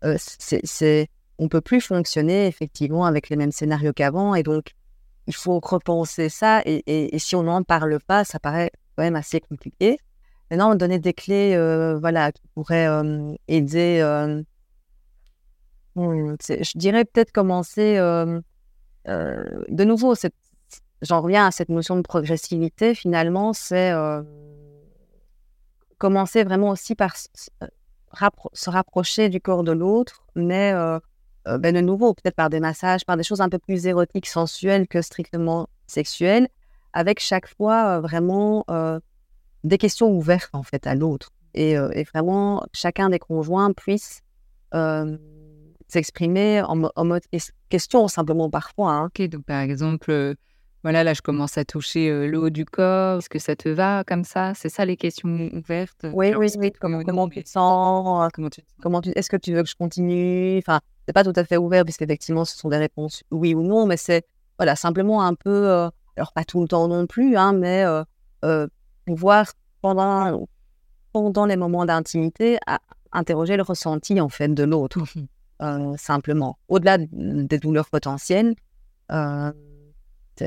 [0.04, 1.08] Euh, c'est,
[1.40, 4.74] on peut plus fonctionner effectivement avec les mêmes scénarios qu'avant et donc
[5.28, 9.04] il faut repenser ça et, et- et si on n'en parle pas, ça paraît quand
[9.04, 10.00] même assez compliqué.
[10.50, 14.00] Maintenant, donner des clés, euh, voilà, qui pourraient euh, aider.
[16.40, 18.40] C'est- je dirais peut-être commencer euh,
[19.08, 20.14] de nouveau.
[21.02, 22.94] J'en reviens à cette notion de progressivité.
[22.94, 23.92] Finalement, c'est
[25.98, 27.14] commencer vraiment aussi par
[27.64, 27.68] euh,
[28.54, 31.00] se rapprocher du corps de l'autre, mais euh,
[31.46, 34.88] ben, de nouveau, peut-être par des massages, par des choses un peu plus érotiques, sensuelles
[34.88, 36.48] que strictement sexuelles,
[36.94, 38.66] avec chaque fois vraiment
[39.64, 41.30] des questions ouvertes en fait à l'autre.
[41.54, 41.76] Et,
[42.14, 44.22] vraiment, chacun des conjoints puisse
[45.92, 48.92] s'exprimer en, mo- en mode ques- question simplement parfois.
[48.92, 49.06] hein.
[49.08, 50.34] Ok, donc par exemple, euh,
[50.84, 53.20] voilà, là, je commence à toucher euh, le haut du corps.
[53.20, 54.54] Est-ce que ça te va comme ça?
[54.56, 56.06] C'est ça les questions ouvertes?
[56.14, 56.72] Oui, Alors, oui, oui.
[56.80, 58.30] Comment, tu te sens?
[58.34, 60.58] Comment tu Comment tu, est-ce que tu veux que je continue?
[60.58, 63.86] Enfin, c'est pas tout à fait ouvert puisqu'effectivement ce sont des réponses oui ou non,
[63.86, 64.26] mais c'est
[64.58, 67.84] voilà simplement un peu, euh, alors pas tout le temps non plus, hein, mais
[68.44, 68.68] euh,
[69.06, 70.48] pouvoir pendant
[71.14, 72.58] pendant les moments d'intimité
[73.12, 75.00] interroger le ressenti en fait de l'autre
[75.62, 76.58] euh, simplement.
[76.68, 78.56] Au-delà des douleurs potentielles,
[79.12, 79.52] euh,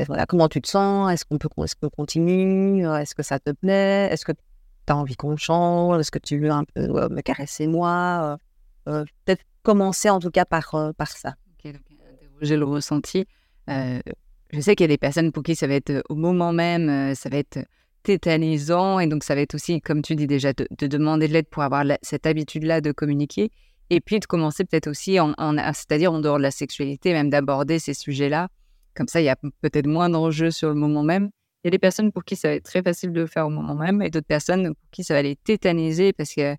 [0.06, 1.12] voilà, comment tu te sens?
[1.12, 2.86] Est-ce qu'on peut, qu'on continue?
[2.86, 4.08] Euh, Est-ce que ça te plaît?
[4.10, 6.00] Est-ce que tu as envie qu'on change?
[6.00, 8.38] Est-ce que tu veux un peu me caresser moi?
[8.84, 11.34] Peut-être commencer en tout cas par, par ça.
[11.64, 13.26] Interroger le ressenti.
[13.68, 17.14] Je sais qu'il y a des personnes pour qui ça va être au moment même,
[17.14, 17.60] ça va être
[18.02, 18.98] tétanisant.
[18.98, 21.48] Et donc, ça va être aussi, comme tu dis déjà, de, de demander de l'aide
[21.48, 23.50] pour avoir cette habitude-là de communiquer.
[23.90, 27.30] Et puis de commencer peut-être aussi, en, en- c'est-à-dire en dehors de la sexualité, même
[27.30, 28.48] d'aborder ces sujets-là.
[28.94, 31.30] Comme ça, il y a peut-être moins d'enjeux sur le moment même.
[31.62, 33.46] Il y a des personnes pour qui ça va être très facile de le faire
[33.46, 36.58] au moment même et d'autres personnes pour qui ça va les tétaniser parce qu'elles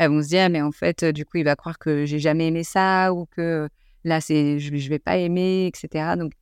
[0.00, 2.18] vont se dire, Ah, mais en fait, euh, du coup, il va croire que j'ai
[2.18, 3.68] jamais aimé ça ou que
[4.04, 6.16] là, c'est, je, je vais pas aimer, etc.
[6.16, 6.32] Donc,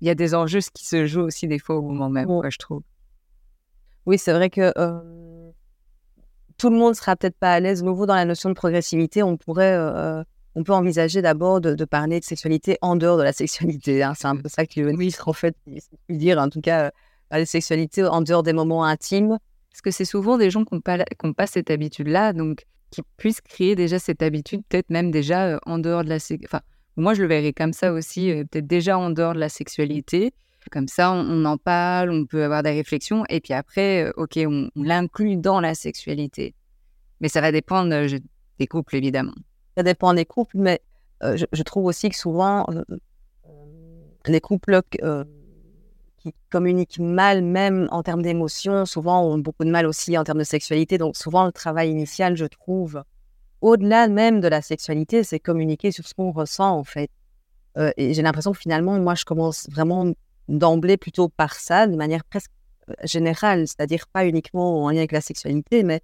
[0.00, 2.40] il y a des enjeux qui se jouent aussi des fois au moment même, Ouais.
[2.40, 2.82] quoi, je trouve.
[4.06, 5.00] Oui, c'est vrai que euh,
[6.58, 7.82] tout le monde sera peut-être pas à l'aise.
[7.82, 10.22] Nouveau dans la notion de progressivité, on pourrait, euh,
[10.54, 14.02] on peut envisager d'abord de, parler de sexualité en dehors de la sexualité.
[14.02, 14.14] hein.
[14.16, 14.94] C'est un peu ça que le
[15.26, 15.82] en fait, puis
[16.16, 16.38] dire.
[16.38, 16.90] En tout cas, euh,
[17.28, 19.38] parler de sexualité en dehors des moments intimes.
[19.70, 23.74] Parce que c'est souvent des gens qui n'ont pas, cette habitude-là, donc qui puissent créer
[23.74, 26.46] déjà cette habitude, peut-être même déjà euh, en dehors de la sexualité.
[26.48, 26.62] Enfin,
[26.96, 30.32] moi, je le verrais comme ça aussi, peut-être déjà en dehors de la sexualité.
[30.70, 34.38] Comme ça, on, en parle, on peut avoir des réflexions, et puis après, euh, OK,
[34.38, 36.54] on, l'inclut dans la sexualité.
[37.20, 38.18] Mais ça va dépendre euh,
[38.58, 39.34] des couples, évidemment.
[39.76, 40.80] Ça dépend des couples, mais
[41.22, 42.82] euh, je, trouve aussi que souvent, euh,
[44.26, 44.80] les couples
[46.18, 50.38] qui communiquent mal, même en termes d'émotions, souvent ont beaucoup de mal aussi en termes
[50.38, 50.98] de sexualité.
[50.98, 53.02] Donc, souvent, le travail initial, je trouve,
[53.60, 57.10] au-delà même de la sexualité, c'est communiquer sur ce qu'on ressent, en fait.
[57.96, 60.12] Et j'ai l'impression que finalement, moi, je commence vraiment
[60.48, 62.50] d'emblée plutôt par ça, de manière presque
[62.90, 66.00] euh, générale, c'est-à-dire pas uniquement en lien avec la sexualité, mais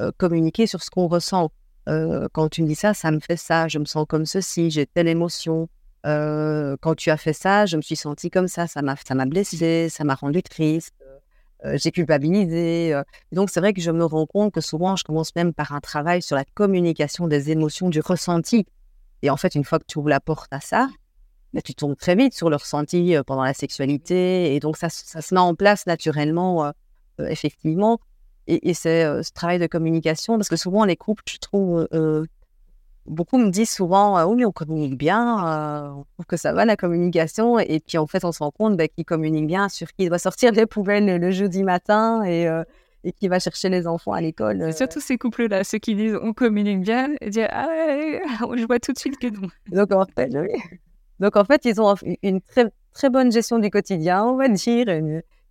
[0.00, 1.50] euh, communiquer sur ce qu'on ressent.
[1.88, 4.70] Euh, quand tu me dis ça, ça me fait ça, je me sens comme ceci,
[4.70, 5.68] j'ai telle émotion.
[6.04, 9.26] Quand tu as fait ça, je me suis sentie comme ça, ça m'a, ça m'a
[9.26, 10.94] blessée, ça m'a rendue triste,
[11.74, 12.98] j'ai culpabilisé.
[13.30, 15.80] donc, c'est vrai que je me rends compte que souvent, je commence même par un
[15.80, 18.64] travail sur la communication des émotions, du ressenti.
[19.20, 20.88] Et en fait, une fois que tu ouvres la porte à ça,
[21.52, 24.54] mais tu tombes très vite sur le ressenti euh, pendant la sexualité.
[24.54, 26.70] Et donc, ça, ça se met en place naturellement, euh,
[27.20, 28.00] euh, effectivement.
[28.46, 31.88] Et, et c'est euh, ce travail de communication, parce que souvent, les couples, je trouve,
[31.92, 32.24] euh,
[33.06, 36.76] beaucoup me disent souvent, oui, mais on communique bien, on trouve que ça va la
[36.76, 37.58] communication.
[37.58, 40.18] Et puis en fait, on se rend compte bah, qu'ils communiquent bien sur qui doit
[40.18, 42.46] sortir les poubelles le, jeudi matin et,
[43.04, 44.74] et qui va chercher les enfants à l'école.
[44.74, 48.20] Surtout ces couples-là, ceux qui disent on communique bien, et dire ah ouais,
[48.58, 49.48] je vois tout de suite que non.
[49.72, 50.30] Donc en fait,
[51.20, 54.86] Donc en fait, ils ont une très très bonne gestion du quotidien, on va dire.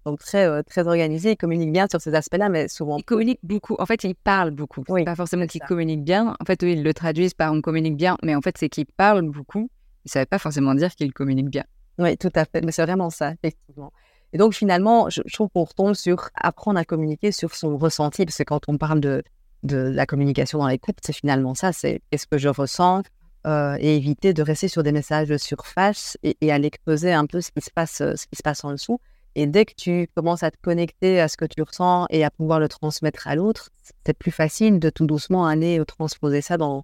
[0.06, 2.98] donc très, très organisé, ils communiquent bien sur ces aspects-là, mais souvent.
[2.98, 3.76] Ils communiquent beaucoup.
[3.80, 4.84] En fait, ils parlent beaucoup.
[4.90, 6.36] Oui, pas forcément qu'ils communiquent bien.
[6.40, 9.30] En fait, ils le traduisent par on communique bien, mais en fait, c'est qu'ils parlent
[9.30, 9.70] beaucoup.
[10.06, 11.66] Ça ne veut pas forcément dire qu'ils communiquent bien.
[12.00, 12.62] Oui, tout à fait.
[12.64, 13.92] Mais c'est vraiment ça, effectivement.
[14.34, 18.38] Et donc, finalement, je, trouve qu'on retombe sur apprendre à communiquer sur son ressenti, parce
[18.38, 19.24] que quand on parle de,
[19.64, 23.04] de la communication dans les couples, c'est finalement ça c'est qu'est-ce que je ressens,
[23.48, 27.40] euh, et éviter de rester sur des messages de surface et, aller creuser un peu
[27.40, 29.00] ce qui, se passe, euh, ce qui se passe en dessous.
[29.36, 32.30] Et dès que tu commences à te connecter à ce que tu ressens et à
[32.30, 33.70] pouvoir le transmettre à l'autre,
[34.06, 36.84] c'est plus facile de tout doucement aller euh, transposer ça dans,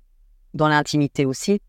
[0.54, 1.60] dans l'intimité aussi,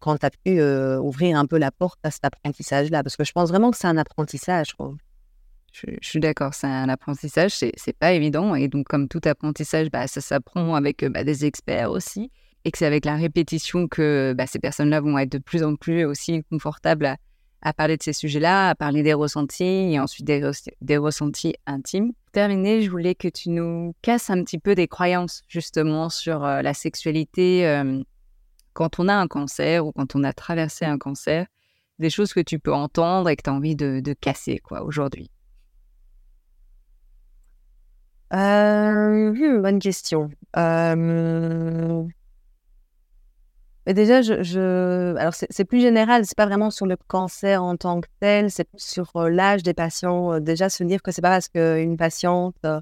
[0.00, 0.62] quand tu as pu
[1.00, 3.02] ouvrir un peu la porte à cet apprentissage-là.
[3.02, 4.74] Parce que je pense vraiment que c'est un apprentissage.
[5.72, 8.54] Je, suis d'accord, c'est un apprentissage, c'est pas évident.
[8.54, 12.30] Et donc, comme tout apprentissage, bah, ça s'apprend avec bah, des experts aussi
[12.64, 15.76] et que c'est avec la répétition que bah, ces personnes-là vont être de plus en
[15.76, 17.16] plus aussi confortables
[17.62, 22.12] à, parler de ces sujets-là, à parler des ressentis et ensuite des, ressentis intimes.
[22.12, 26.44] Pour terminer, je voulais que tu nous casses un petit peu des croyances justement sur
[26.44, 28.02] euh, la sexualité euh,
[28.78, 31.46] quand on a un cancer ou quand on a traversé un cancer,
[31.98, 35.30] des choses que tu peux entendre et que tu as envie de, casser quoi aujourd'hui.
[38.32, 40.30] Euh, bonne question.
[40.56, 42.04] Euh,
[43.94, 48.08] déjà, je, alors c'est plus général, c'est pas vraiment sur le cancer en tant que
[48.20, 50.34] tel, c'est plus sur euh, l'âge des patients.
[50.34, 52.80] Euh, déjà, se dire que c'est pas parce qu'une patiente euh,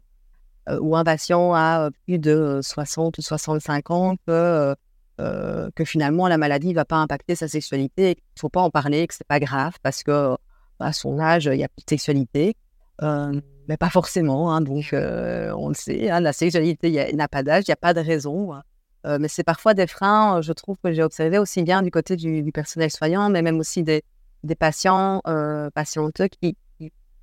[0.81, 4.75] ou un patient a plus de 60 ou 65 ans que,
[5.19, 9.15] que finalement la maladie va pas impacter sa sexualité, qu'il faut pas en parler, que
[9.15, 10.37] c'est pas grave parce que
[10.81, 12.57] à son âge, il y a plus de sexualité.
[13.01, 17.71] mais pas forcément, hein, donc on le sait, hein, la sexualité n'a pas d'âge, il
[17.71, 18.53] n'y a pas de raison.
[18.53, 18.65] Hein.
[19.07, 21.91] Euh, mais c'est parfois des freins, euh, je trouve, que j'ai observé aussi bien du
[21.91, 24.03] côté du, personnel soignant, mais même aussi des,
[24.43, 26.57] des patients, euh, patientes qui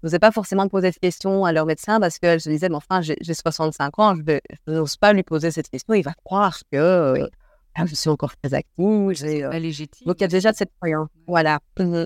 [0.02, 3.02] n'osaient pas forcément poser cette question à leur médecin parce qu'elles se disaient, mais enfin,
[3.02, 4.40] j'ai 65 ans, je
[4.72, 7.30] n'ose pas lui poser cette question, il va croire que
[7.76, 9.12] ah, je suis encore très active.
[9.60, 10.06] légitime.
[10.06, 11.10] Donc, il y a déjà cette croyance.
[11.26, 11.60] Voilà.
[11.80, 12.06] Mmh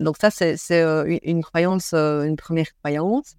[0.00, 3.36] Donc, ça, c'est une croyance, une première croyance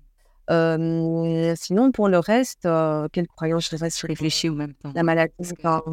[0.49, 2.67] sinon, pour le reste,
[3.11, 4.91] quelle croyance je réfléchis réfléchis en même temps.
[4.95, 5.83] La maladie, quand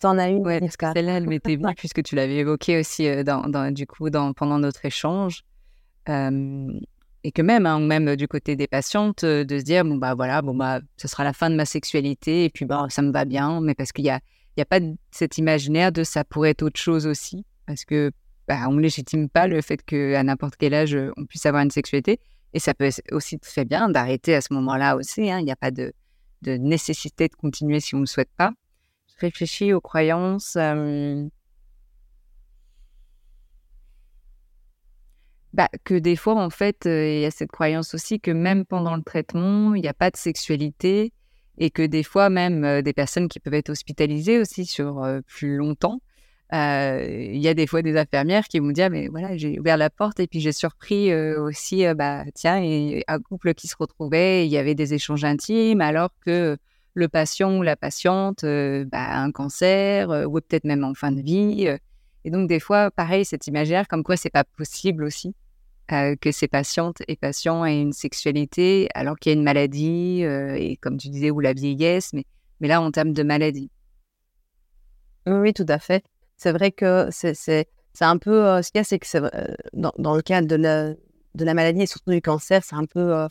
[0.00, 3.42] tu en as une, ouais, celle-là, elle m'était venue puisque tu l'avais évoqué aussi dans,
[3.48, 5.42] dans, du coup, dans, pendant notre échange.
[6.08, 10.42] et que même, hein, même du côté des patientes, de se dire, bon, bah voilà,
[10.42, 13.24] bon, bah, ce sera la fin de ma sexualité et puis, bah, ça me va
[13.24, 14.20] bien, mais parce qu'il n'y a,
[14.56, 14.80] y a pas
[15.10, 18.10] cet imaginaire de ça pourrait être autre chose aussi, parce que
[18.48, 21.70] bah, on ne légitime pas le fait qu'à n'importe quel âge, on puisse avoir une
[21.70, 22.18] sexualité.
[22.52, 25.30] Et ça peut aussi très bien d'arrêter à ce moment-là aussi.
[25.30, 25.38] Hein.
[25.38, 25.92] Il n'y a pas de,
[26.44, 28.52] nécessité de continuer si on ne souhaite pas.
[29.08, 30.56] Je réfléchis aux croyances.
[35.52, 38.96] Bah, que des fois, en fait, il y a cette croyance aussi que même pendant
[38.96, 41.12] le traitement, il n'y a pas de sexualité
[41.58, 46.00] et que des fois, même des personnes qui peuvent être hospitalisées aussi sur plus longtemps,
[46.52, 49.90] il y a des fois des infirmières qui vont dire mais voilà j'ai ouvert la
[49.90, 52.60] porte et puis j'ai surpris aussi bah tiens
[53.06, 56.56] un couple qui se retrouvait il y avait des échanges intimes alors que
[56.94, 61.20] le patient ou la patiente bah, a un cancer ou peut-être même en fin de
[61.20, 61.68] vie
[62.24, 65.34] et donc des fois pareil cet imaginaire comme quoi c'est pas possible aussi
[65.88, 70.78] que ces patientes et patients aient une sexualité alors qu'il y a une maladie et
[70.80, 72.24] comme tu disais ou la vieillesse mais
[72.60, 73.70] mais là en termes de maladie.
[75.26, 76.04] Oui, tout à fait
[76.40, 77.66] c'est vrai que c'est
[78.00, 80.56] un peu euh, ce qu'il y a, c'est que euh, dans, dans, le cadre de
[80.56, 80.94] la,
[81.34, 83.14] de la maladie et surtout du cancer, c'est un peu.
[83.14, 83.28] Euh,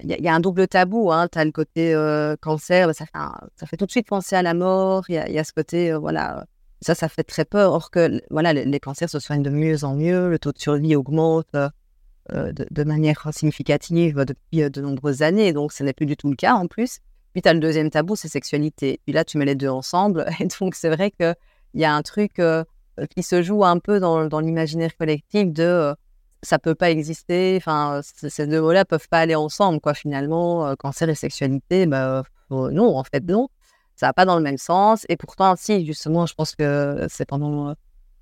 [0.00, 1.10] il y, a un double tabou.
[1.12, 1.28] Hein.
[1.30, 1.92] Tu as le côté
[2.40, 5.04] cancer, bah, ça, fait tout de suite penser à la mort.
[5.08, 6.46] Il y, y a, ce côté, voilà,
[6.80, 7.72] ça, ça fait très peur.
[7.72, 10.94] Or que voilà, les, cancers se soignent de mieux en mieux, le taux de survie
[10.94, 15.52] augmente de, de, manière significative depuis de nombreuses années.
[15.52, 16.98] Donc, ce n'est plus du tout le cas en plus.
[17.32, 19.00] Puis, tu as le deuxième tabou, c'est sexualité.
[19.04, 20.26] Puis là, tu mets les deux ensemble.
[20.40, 21.34] Et donc, c'est vrai que
[21.74, 22.64] il y a un truc euh,
[22.98, 25.94] euh, qui se joue un peu dans, l'imaginaire collectif de euh,
[26.42, 27.56] ça peut pas exister.
[27.56, 29.94] Enfin, ces deux mots-là peuvent pas aller ensemble, quoi.
[29.94, 33.48] Finalement, cancer et sexualité, bah, non, en fait, non.
[33.96, 35.04] Ça va pas dans le même sens.
[35.08, 37.74] Et pourtant, si, justement, je pense que c'est pendant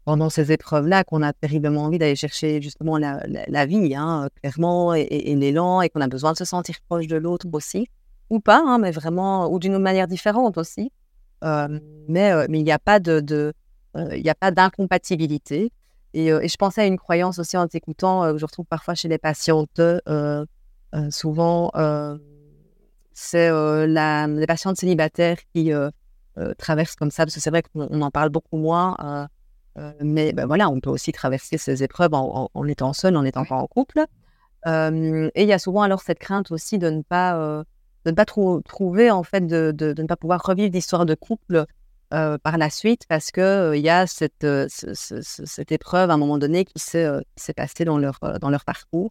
[0.06, 4.94] pendant ces épreuves-là qu'on a terriblement envie d'aller chercher justement la, la, vie, hein, clairement,
[4.94, 7.88] et, et, l'élan, et qu'on a besoin de se sentir proche de l'autre aussi,
[8.30, 10.92] ou pas, hein, mais vraiment, ou d'une manière différente aussi
[11.42, 13.52] mais mais il n'y a pas de, de
[13.94, 15.72] il n'y a pas d'incompatibilité.
[16.14, 19.08] Et, et, je pensais à une croyance aussi en t'écoutant, que je retrouve parfois chez
[19.08, 19.80] les patientes.
[21.10, 21.70] souvent,
[23.12, 25.72] c'est la, les patientes célibataires qui
[26.58, 29.28] traversent comme ça, parce que c'est vrai qu'on en parle beaucoup moins.
[30.02, 33.56] mais ben voilà, on peut aussi traverser ces épreuves en, étant seul, en étant pas
[33.56, 34.00] en couple.
[34.66, 37.64] et il y a souvent alors cette crainte aussi de ne pas
[38.06, 41.66] de ne pas trouver, en fait, de, de, ne pas pouvoir revivre l'histoire de couple
[42.14, 46.16] euh, par la suite parce qu'il euh, y a cette, euh, cette épreuve à un
[46.16, 49.10] moment donné qui s'est passée dans leur, dans leur parcours.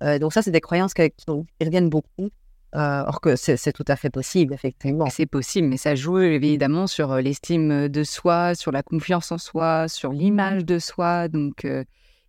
[0.00, 1.12] donc ça, c'est des croyances qui,
[1.60, 2.30] reviennent beaucoup.
[2.72, 5.10] or que c'est tout à fait possible, effectivement.
[5.10, 9.86] C'est possible, mais ça joue évidemment sur l'estime de soi, sur la confiance en soi,
[9.88, 11.28] sur l'image de soi.
[11.28, 11.66] Donc,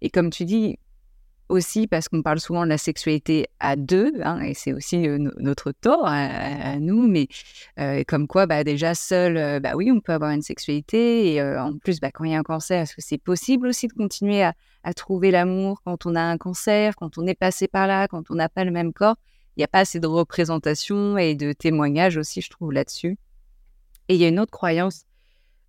[0.01, 0.77] et comme tu dis,
[1.51, 5.71] aussi parce qu'on parle souvent de la sexualité à deux, hein, et c'est aussi notre
[5.71, 7.27] tort à, nous, mais
[8.05, 11.99] comme quoi, bah, déjà seul, bah oui, on peut avoir une sexualité, et en plus,
[11.99, 14.53] bah, quand il y a un cancer, est-ce que c'est possible aussi de continuer à,
[14.95, 18.35] trouver l'amour quand on a un cancer, quand on est passé par là, quand on
[18.35, 19.17] n'a pas le même corps?
[19.57, 23.17] Il n'y a pas assez de représentation et de témoignages aussi, je trouve, là-dessus.
[24.07, 25.03] Et il y a une autre croyance,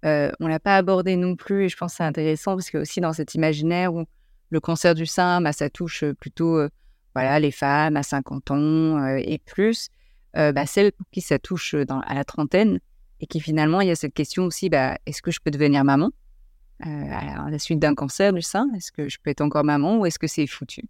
[0.05, 0.09] on
[0.41, 3.01] ne l'a pas abordée non plus, et je pense que c'est intéressant, parce que aussi
[3.01, 4.07] dans cet imaginaire où
[4.53, 6.61] le cancer du sein, bah, ça touche plutôt
[7.15, 9.89] voilà, les femmes à 50 ans et plus.
[10.35, 12.79] Bah, celles qui ça touche à la trentaine
[13.21, 15.85] et qui finalement, il y a cette question aussi, bah, est-ce que je peux devenir
[15.85, 16.11] maman
[16.81, 18.67] à la suite d'un cancer du sein?
[18.77, 20.83] Est-ce que je peux être encore maman ou est-ce que c'est foutu?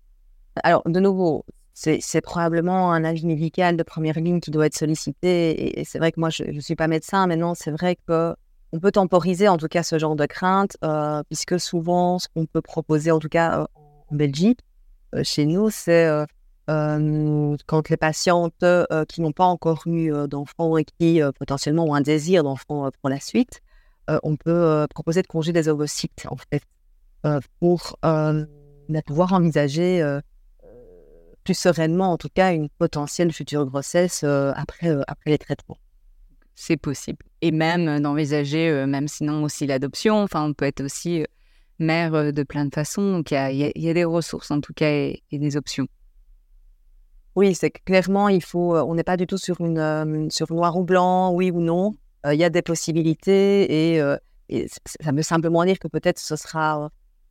[0.63, 1.45] Alors, de nouveau,
[1.75, 5.81] c'est probablement un avis médical de première ligne qui doit être sollicité.
[5.81, 8.35] Et, c'est vrai que moi, je ne suis pas médecin, mais non, c'est vrai que
[8.73, 12.47] on peut temporiser en tout cas ce genre de crainte, euh, puisque souvent, ce qu'on
[12.47, 13.67] peut proposer, en tout cas euh,
[14.11, 14.61] en Belgique,
[15.15, 16.09] euh, chez nous, c'est
[16.67, 18.65] quand les patientes
[19.09, 23.21] qui n'ont pas encore eu d'enfants et qui potentiellement ont un désir d'enfant pour la
[23.21, 23.61] suite,
[24.09, 26.63] on peut proposer de congé des ovocytes, en fait,
[27.59, 27.99] pour
[29.07, 30.03] pouvoir envisager
[31.45, 35.79] plus sereinement, en tout cas, une potentielle future grossesse après, après les traitements
[36.55, 37.25] c'est possible.
[37.41, 40.23] Et même d'envisager, même sinon aussi l'adoption.
[40.23, 41.25] Enfin, on peut être aussi
[41.79, 43.13] mère de plein de façons.
[43.13, 45.87] Donc, il y, a, des ressources en tout cas et, des options.
[47.35, 48.77] Oui, c'est clairement, il faut.
[48.77, 51.93] On n'est pas du tout sur une sur noir ou blanc, oui ou non.
[52.31, 54.03] Il y a des possibilités et,
[54.85, 56.91] ça veut simplement dire que peut-être ce sera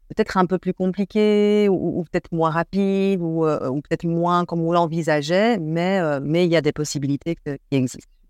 [0.09, 5.59] peut-être un peu plus compliqué ou, peut-être moins rapide ou, peut-être moins comme on l'envisageait,
[5.59, 8.20] mais mais il y a des possibilités qui existent.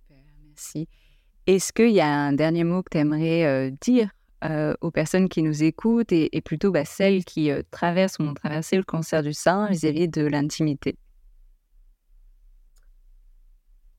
[1.48, 4.10] Est-ce qu'il y a un dernier mot que tu aimerais euh, dire
[4.44, 8.34] euh, aux personnes qui nous écoutent et, plutôt bah, celles qui euh, traversent ou ont
[8.34, 10.96] traversé le cancer du sein vis-à-vis de l'intimité?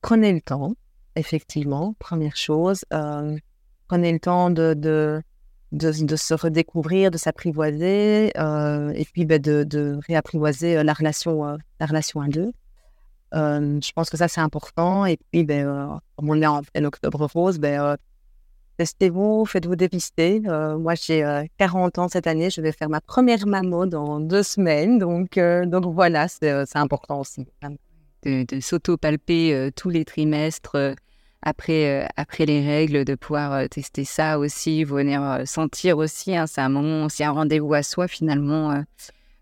[0.01, 0.75] Prenez le temps,
[1.15, 2.83] effectivement, première chose.
[3.87, 5.21] prenez le temps de,
[5.71, 12.27] se redécouvrir, de s'apprivoiser et puis bah, de, de, réapprivoiser la relation, la relation à
[12.27, 12.51] deux
[13.33, 15.05] je pense que ça, c'est important.
[15.05, 17.95] Et puis, ben, euh, comme on est en, octobre rose, ben, euh,
[18.77, 20.41] testez-vous, faites-vous dépister.
[20.47, 21.23] Euh, moi, j'ai
[21.57, 22.49] 40 ans cette année.
[22.49, 24.99] Je vais faire ma première mammo dans deux semaines.
[24.99, 27.45] Donc, donc voilà, c'est important aussi.
[28.23, 30.95] De, de s'auto-palper tous les trimestres
[31.41, 36.35] après, après les règles, de pouvoir tester ça aussi, venir sentir aussi.
[36.35, 38.81] Hein, c'est un moment, c'est un rendez-vous à soi finalement.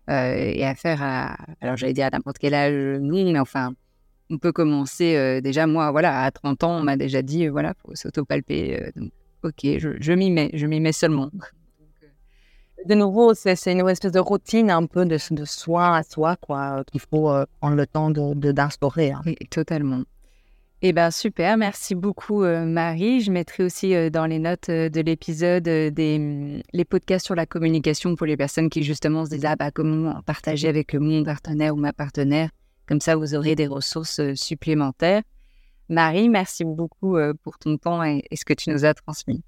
[0.08, 3.72] et à faire à, alors j'allais dire à n'importe quel âge, mais enfin,
[4.32, 7.94] on peut commencer déjà, moi, voilà, à 30 ans, on m'a déjà dit, voilà, faut
[7.94, 8.92] s'auto-palper.
[8.96, 9.12] donc,
[9.44, 11.30] ok, je, m'y mets, je m'y mets seulement.
[12.86, 16.82] De nouveau, c'est une espèce de routine un peu de, de soin à soi, quoi,
[16.90, 17.30] qu'il faut
[17.60, 19.10] prendre le temps d'instaurer.
[19.10, 19.20] De, hein.
[19.24, 20.02] Oui, totalement.
[20.84, 21.56] Eh bien, super.
[21.56, 23.20] Merci beaucoup, Marie.
[23.20, 28.16] Je mettrai aussi dans les notes de l'épisode des mmh, les podcasts sur la communication
[28.16, 31.78] pour les personnes qui, justement, se disent Ah, bah, comment partager avec mon partenaire ou
[31.78, 32.50] ma partenaire
[32.92, 35.22] comme ça, vous aurez des ressources supplémentaires.
[35.88, 39.42] Marie, merci beaucoup pour ton temps et, ce que tu nous as transmis.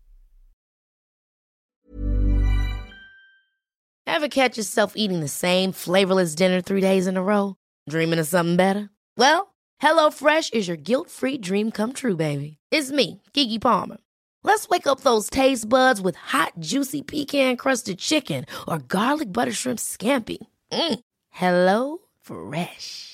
[4.07, 7.57] Ever catch yourself eating the same flavorless dinner three days in a row?
[7.87, 8.89] Dreaming of something better?
[9.19, 12.57] Well, HelloFresh is your guilt-free dream come true, baby.
[12.71, 13.99] It's me, Kiki Palmer.
[14.43, 19.81] Let's wake up those taste buds with hot, juicy pecan-crusted chicken or garlic butter shrimp
[19.81, 20.39] scampi.
[20.73, 21.01] Mm.
[21.29, 23.14] Hello Fresh.